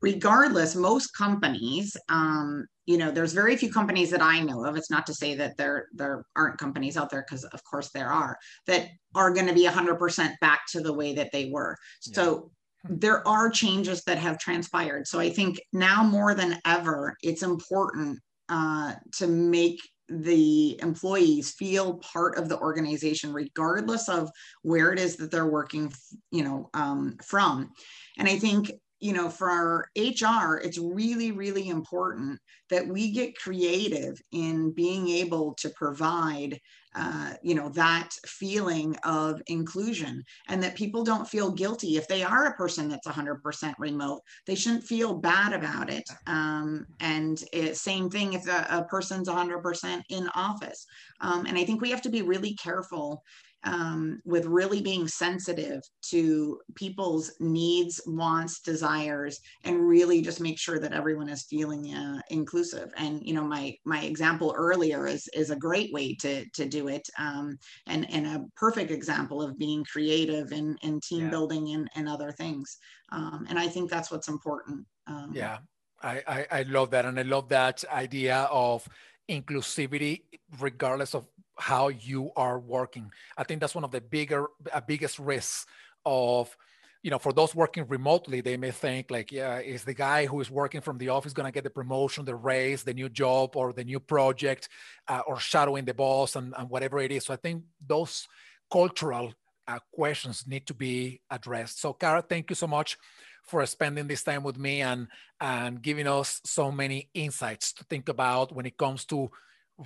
regardless, 0.00 0.76
most 0.76 1.16
companies, 1.16 1.96
um, 2.08 2.66
you 2.86 2.96
know, 2.96 3.10
there's 3.10 3.32
very 3.32 3.56
few 3.56 3.70
companies 3.70 4.10
that 4.10 4.22
I 4.22 4.40
know 4.40 4.64
of. 4.64 4.76
It's 4.76 4.90
not 4.90 5.06
to 5.06 5.14
say 5.14 5.34
that 5.34 5.56
there 5.56 5.88
there 5.92 6.24
aren't 6.36 6.58
companies 6.58 6.96
out 6.96 7.10
there, 7.10 7.24
because 7.28 7.44
of 7.44 7.62
course 7.64 7.90
there 7.90 8.10
are 8.10 8.38
that 8.66 8.88
are 9.14 9.32
going 9.32 9.46
to 9.46 9.54
be 9.54 9.66
100% 9.66 10.32
back 10.40 10.60
to 10.72 10.80
the 10.80 10.92
way 10.92 11.14
that 11.14 11.30
they 11.32 11.50
were. 11.50 11.76
So 12.00 12.50
there 12.84 13.26
are 13.26 13.50
changes 13.50 14.04
that 14.04 14.18
have 14.18 14.38
transpired. 14.38 15.06
So 15.06 15.18
I 15.18 15.30
think 15.30 15.60
now 15.72 16.02
more 16.02 16.34
than 16.34 16.58
ever, 16.64 17.16
it's 17.22 17.42
important 17.42 18.18
uh, 18.48 18.94
to 19.16 19.26
make 19.26 19.80
the 20.08 20.80
employees 20.80 21.52
feel 21.52 21.94
part 21.98 22.38
of 22.38 22.48
the 22.48 22.58
organization 22.58 23.32
regardless 23.32 24.08
of 24.08 24.30
where 24.62 24.90
it 24.90 24.98
is 24.98 25.16
that 25.16 25.30
they're 25.30 25.50
working 25.50 25.92
you 26.30 26.42
know 26.42 26.70
um, 26.72 27.14
from 27.22 27.70
and 28.16 28.26
i 28.26 28.38
think 28.38 28.70
you 29.00 29.12
know, 29.12 29.28
for 29.28 29.50
our 29.50 29.86
HR, 29.96 30.58
it's 30.62 30.78
really, 30.78 31.32
really 31.32 31.68
important 31.68 32.40
that 32.70 32.86
we 32.86 33.12
get 33.12 33.38
creative 33.38 34.20
in 34.32 34.72
being 34.72 35.08
able 35.08 35.54
to 35.54 35.70
provide, 35.70 36.58
uh, 36.94 37.32
you 37.42 37.54
know, 37.54 37.68
that 37.70 38.10
feeling 38.26 38.96
of 39.04 39.40
inclusion 39.46 40.22
and 40.48 40.62
that 40.62 40.74
people 40.74 41.04
don't 41.04 41.28
feel 41.28 41.52
guilty. 41.52 41.96
If 41.96 42.08
they 42.08 42.22
are 42.22 42.46
a 42.46 42.54
person 42.54 42.88
that's 42.88 43.06
100% 43.06 43.74
remote, 43.78 44.20
they 44.46 44.54
shouldn't 44.54 44.84
feel 44.84 45.14
bad 45.14 45.52
about 45.52 45.90
it. 45.90 46.08
Um, 46.26 46.86
and 47.00 47.42
it, 47.52 47.76
same 47.76 48.10
thing 48.10 48.32
if 48.32 48.46
a, 48.48 48.66
a 48.70 48.84
person's 48.84 49.28
100% 49.28 50.02
in 50.08 50.28
office. 50.34 50.86
Um, 51.20 51.46
and 51.46 51.56
I 51.56 51.64
think 51.64 51.80
we 51.80 51.90
have 51.90 52.02
to 52.02 52.10
be 52.10 52.22
really 52.22 52.54
careful 52.54 53.22
um, 53.64 54.20
with 54.24 54.46
really 54.46 54.80
being 54.80 55.08
sensitive 55.08 55.82
to 56.10 56.60
people's 56.74 57.32
needs, 57.40 58.00
wants, 58.06 58.60
desires, 58.60 59.40
and 59.64 59.86
really 59.86 60.22
just 60.22 60.40
make 60.40 60.58
sure 60.58 60.78
that 60.78 60.92
everyone 60.92 61.28
is 61.28 61.44
feeling 61.44 61.92
uh, 61.94 62.20
inclusive. 62.30 62.90
And 62.96 63.20
you 63.22 63.34
know, 63.34 63.44
my 63.44 63.74
my 63.84 64.02
example 64.02 64.54
earlier 64.56 65.06
is 65.06 65.28
is 65.34 65.50
a 65.50 65.56
great 65.56 65.92
way 65.92 66.14
to 66.16 66.44
to 66.54 66.68
do 66.68 66.88
it, 66.88 67.06
um, 67.18 67.58
and 67.86 68.08
and 68.10 68.26
a 68.26 68.44
perfect 68.56 68.90
example 68.90 69.42
of 69.42 69.58
being 69.58 69.84
creative 69.84 70.52
and 70.52 70.78
and 70.82 71.02
team 71.02 71.24
yeah. 71.24 71.30
building 71.30 71.70
and 71.74 71.88
and 71.96 72.08
other 72.08 72.30
things. 72.32 72.78
Um, 73.10 73.46
and 73.48 73.58
I 73.58 73.66
think 73.66 73.90
that's 73.90 74.10
what's 74.10 74.28
important. 74.28 74.86
Um, 75.06 75.32
yeah, 75.34 75.58
I, 76.02 76.22
I 76.26 76.46
I 76.50 76.62
love 76.62 76.90
that, 76.90 77.06
and 77.06 77.18
I 77.18 77.22
love 77.22 77.48
that 77.48 77.84
idea 77.90 78.48
of 78.50 78.88
inclusivity 79.28 80.22
regardless 80.58 81.14
of 81.14 81.26
how 81.58 81.88
you 81.88 82.30
are 82.36 82.58
working. 82.58 83.10
I 83.36 83.44
think 83.44 83.60
that's 83.60 83.74
one 83.74 83.84
of 83.84 83.90
the 83.90 84.00
bigger, 84.00 84.46
uh, 84.72 84.80
biggest 84.80 85.18
risks 85.18 85.66
of, 86.06 86.56
you 87.02 87.10
know, 87.10 87.18
for 87.18 87.32
those 87.32 87.54
working 87.54 87.86
remotely, 87.88 88.40
they 88.40 88.56
may 88.56 88.70
think 88.70 89.10
like, 89.10 89.30
yeah, 89.30 89.58
is 89.58 89.84
the 89.84 89.94
guy 89.94 90.26
who 90.26 90.40
is 90.40 90.50
working 90.50 90.80
from 90.80 90.98
the 90.98 91.08
office 91.08 91.32
going 91.32 91.46
to 91.46 91.52
get 91.52 91.64
the 91.64 91.70
promotion, 91.70 92.24
the 92.24 92.34
raise, 92.34 92.82
the 92.82 92.94
new 92.94 93.08
job, 93.08 93.56
or 93.56 93.72
the 93.72 93.84
new 93.84 94.00
project, 94.00 94.68
uh, 95.08 95.22
or 95.26 95.38
shadowing 95.38 95.84
the 95.84 95.94
boss 95.94 96.36
and, 96.36 96.54
and, 96.56 96.70
whatever 96.70 96.98
it 96.98 97.12
is. 97.12 97.24
So 97.24 97.34
I 97.34 97.36
think 97.36 97.64
those 97.86 98.26
cultural 98.70 99.32
uh, 99.66 99.78
questions 99.92 100.46
need 100.46 100.66
to 100.66 100.74
be 100.74 101.20
addressed. 101.30 101.80
So, 101.80 101.92
Kara, 101.92 102.22
thank 102.22 102.50
you 102.50 102.56
so 102.56 102.66
much 102.66 102.98
for 103.44 103.64
spending 103.66 104.06
this 104.06 104.22
time 104.22 104.42
with 104.42 104.58
me 104.58 104.82
and 104.82 105.08
and 105.40 105.80
giving 105.80 106.06
us 106.06 106.40
so 106.44 106.70
many 106.70 107.08
insights 107.14 107.72
to 107.72 107.84
think 107.84 108.08
about 108.08 108.54
when 108.54 108.66
it 108.66 108.76
comes 108.76 109.04
to 109.06 109.30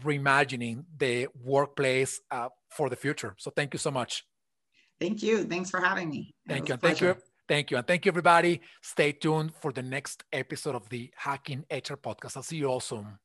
reimagining 0.05 0.85
the 0.97 1.29
workplace 1.43 2.21
uh, 2.31 2.49
for 2.71 2.89
the 2.89 2.97
future. 2.97 3.35
So 3.39 3.51
thank 3.51 3.73
you 3.75 3.79
so 3.79 3.91
much. 3.91 4.25
Thank 5.01 5.23
you. 5.23 5.45
Thanks 5.45 5.71
for 5.71 5.81
having 5.81 6.11
me. 6.11 6.35
Thank 6.49 6.69
you. 6.69 6.77
thank 6.77 7.01
you. 7.01 7.17
Thank 7.49 7.71
you. 7.71 7.77
And 7.77 7.87
thank 7.87 8.07
you, 8.07 8.11
everybody. 8.11 8.61
Stay 8.81 9.13
tuned 9.13 9.53
for 9.61 9.73
the 9.73 9.83
next 9.83 10.25
episode 10.33 10.75
of 10.75 10.89
the 10.89 11.11
Hacking 11.17 11.65
HR 11.71 11.95
podcast. 11.95 12.37
I'll 12.37 12.43
see 12.43 12.57
you 12.57 12.67
all 12.67 12.81
soon. 12.81 13.19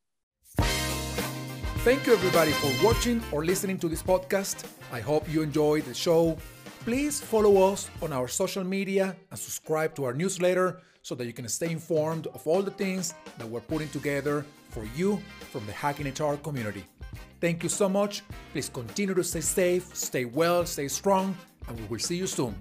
Thank 0.57 2.05
you, 2.05 2.13
everybody, 2.13 2.51
for 2.51 2.71
watching 2.85 3.21
or 3.31 3.45
listening 3.45 3.77
to 3.79 3.87
this 3.87 4.03
podcast. 4.03 4.65
I 4.91 4.99
hope 4.99 5.31
you 5.31 5.41
enjoyed 5.41 5.85
the 5.85 5.93
show. 5.93 6.37
Please 6.83 7.21
follow 7.21 7.71
us 7.71 7.89
on 8.01 8.11
our 8.11 8.27
social 8.27 8.63
media 8.63 9.15
and 9.29 9.39
subscribe 9.39 9.95
to 9.95 10.03
our 10.05 10.13
newsletter 10.13 10.81
so 11.01 11.15
that 11.15 11.25
you 11.25 11.33
can 11.33 11.47
stay 11.47 11.71
informed 11.71 12.27
of 12.27 12.45
all 12.45 12.61
the 12.61 12.71
things 12.71 13.13
that 13.37 13.47
we're 13.47 13.61
putting 13.61 13.87
together 13.89 14.45
for 14.77 14.85
you 14.95 15.19
from 15.51 15.65
the 15.65 15.71
Hacking 15.71 16.07
HR 16.07 16.35
community. 16.37 16.85
Thank 17.41 17.63
you 17.63 17.69
so 17.69 17.89
much. 17.89 18.23
Please 18.51 18.69
continue 18.69 19.15
to 19.15 19.23
stay 19.23 19.41
safe, 19.41 19.95
stay 19.95 20.25
well, 20.25 20.65
stay 20.65 20.87
strong, 20.87 21.35
and 21.67 21.79
we 21.79 21.85
will 21.87 21.99
see 21.99 22.15
you 22.15 22.27
soon. 22.27 22.55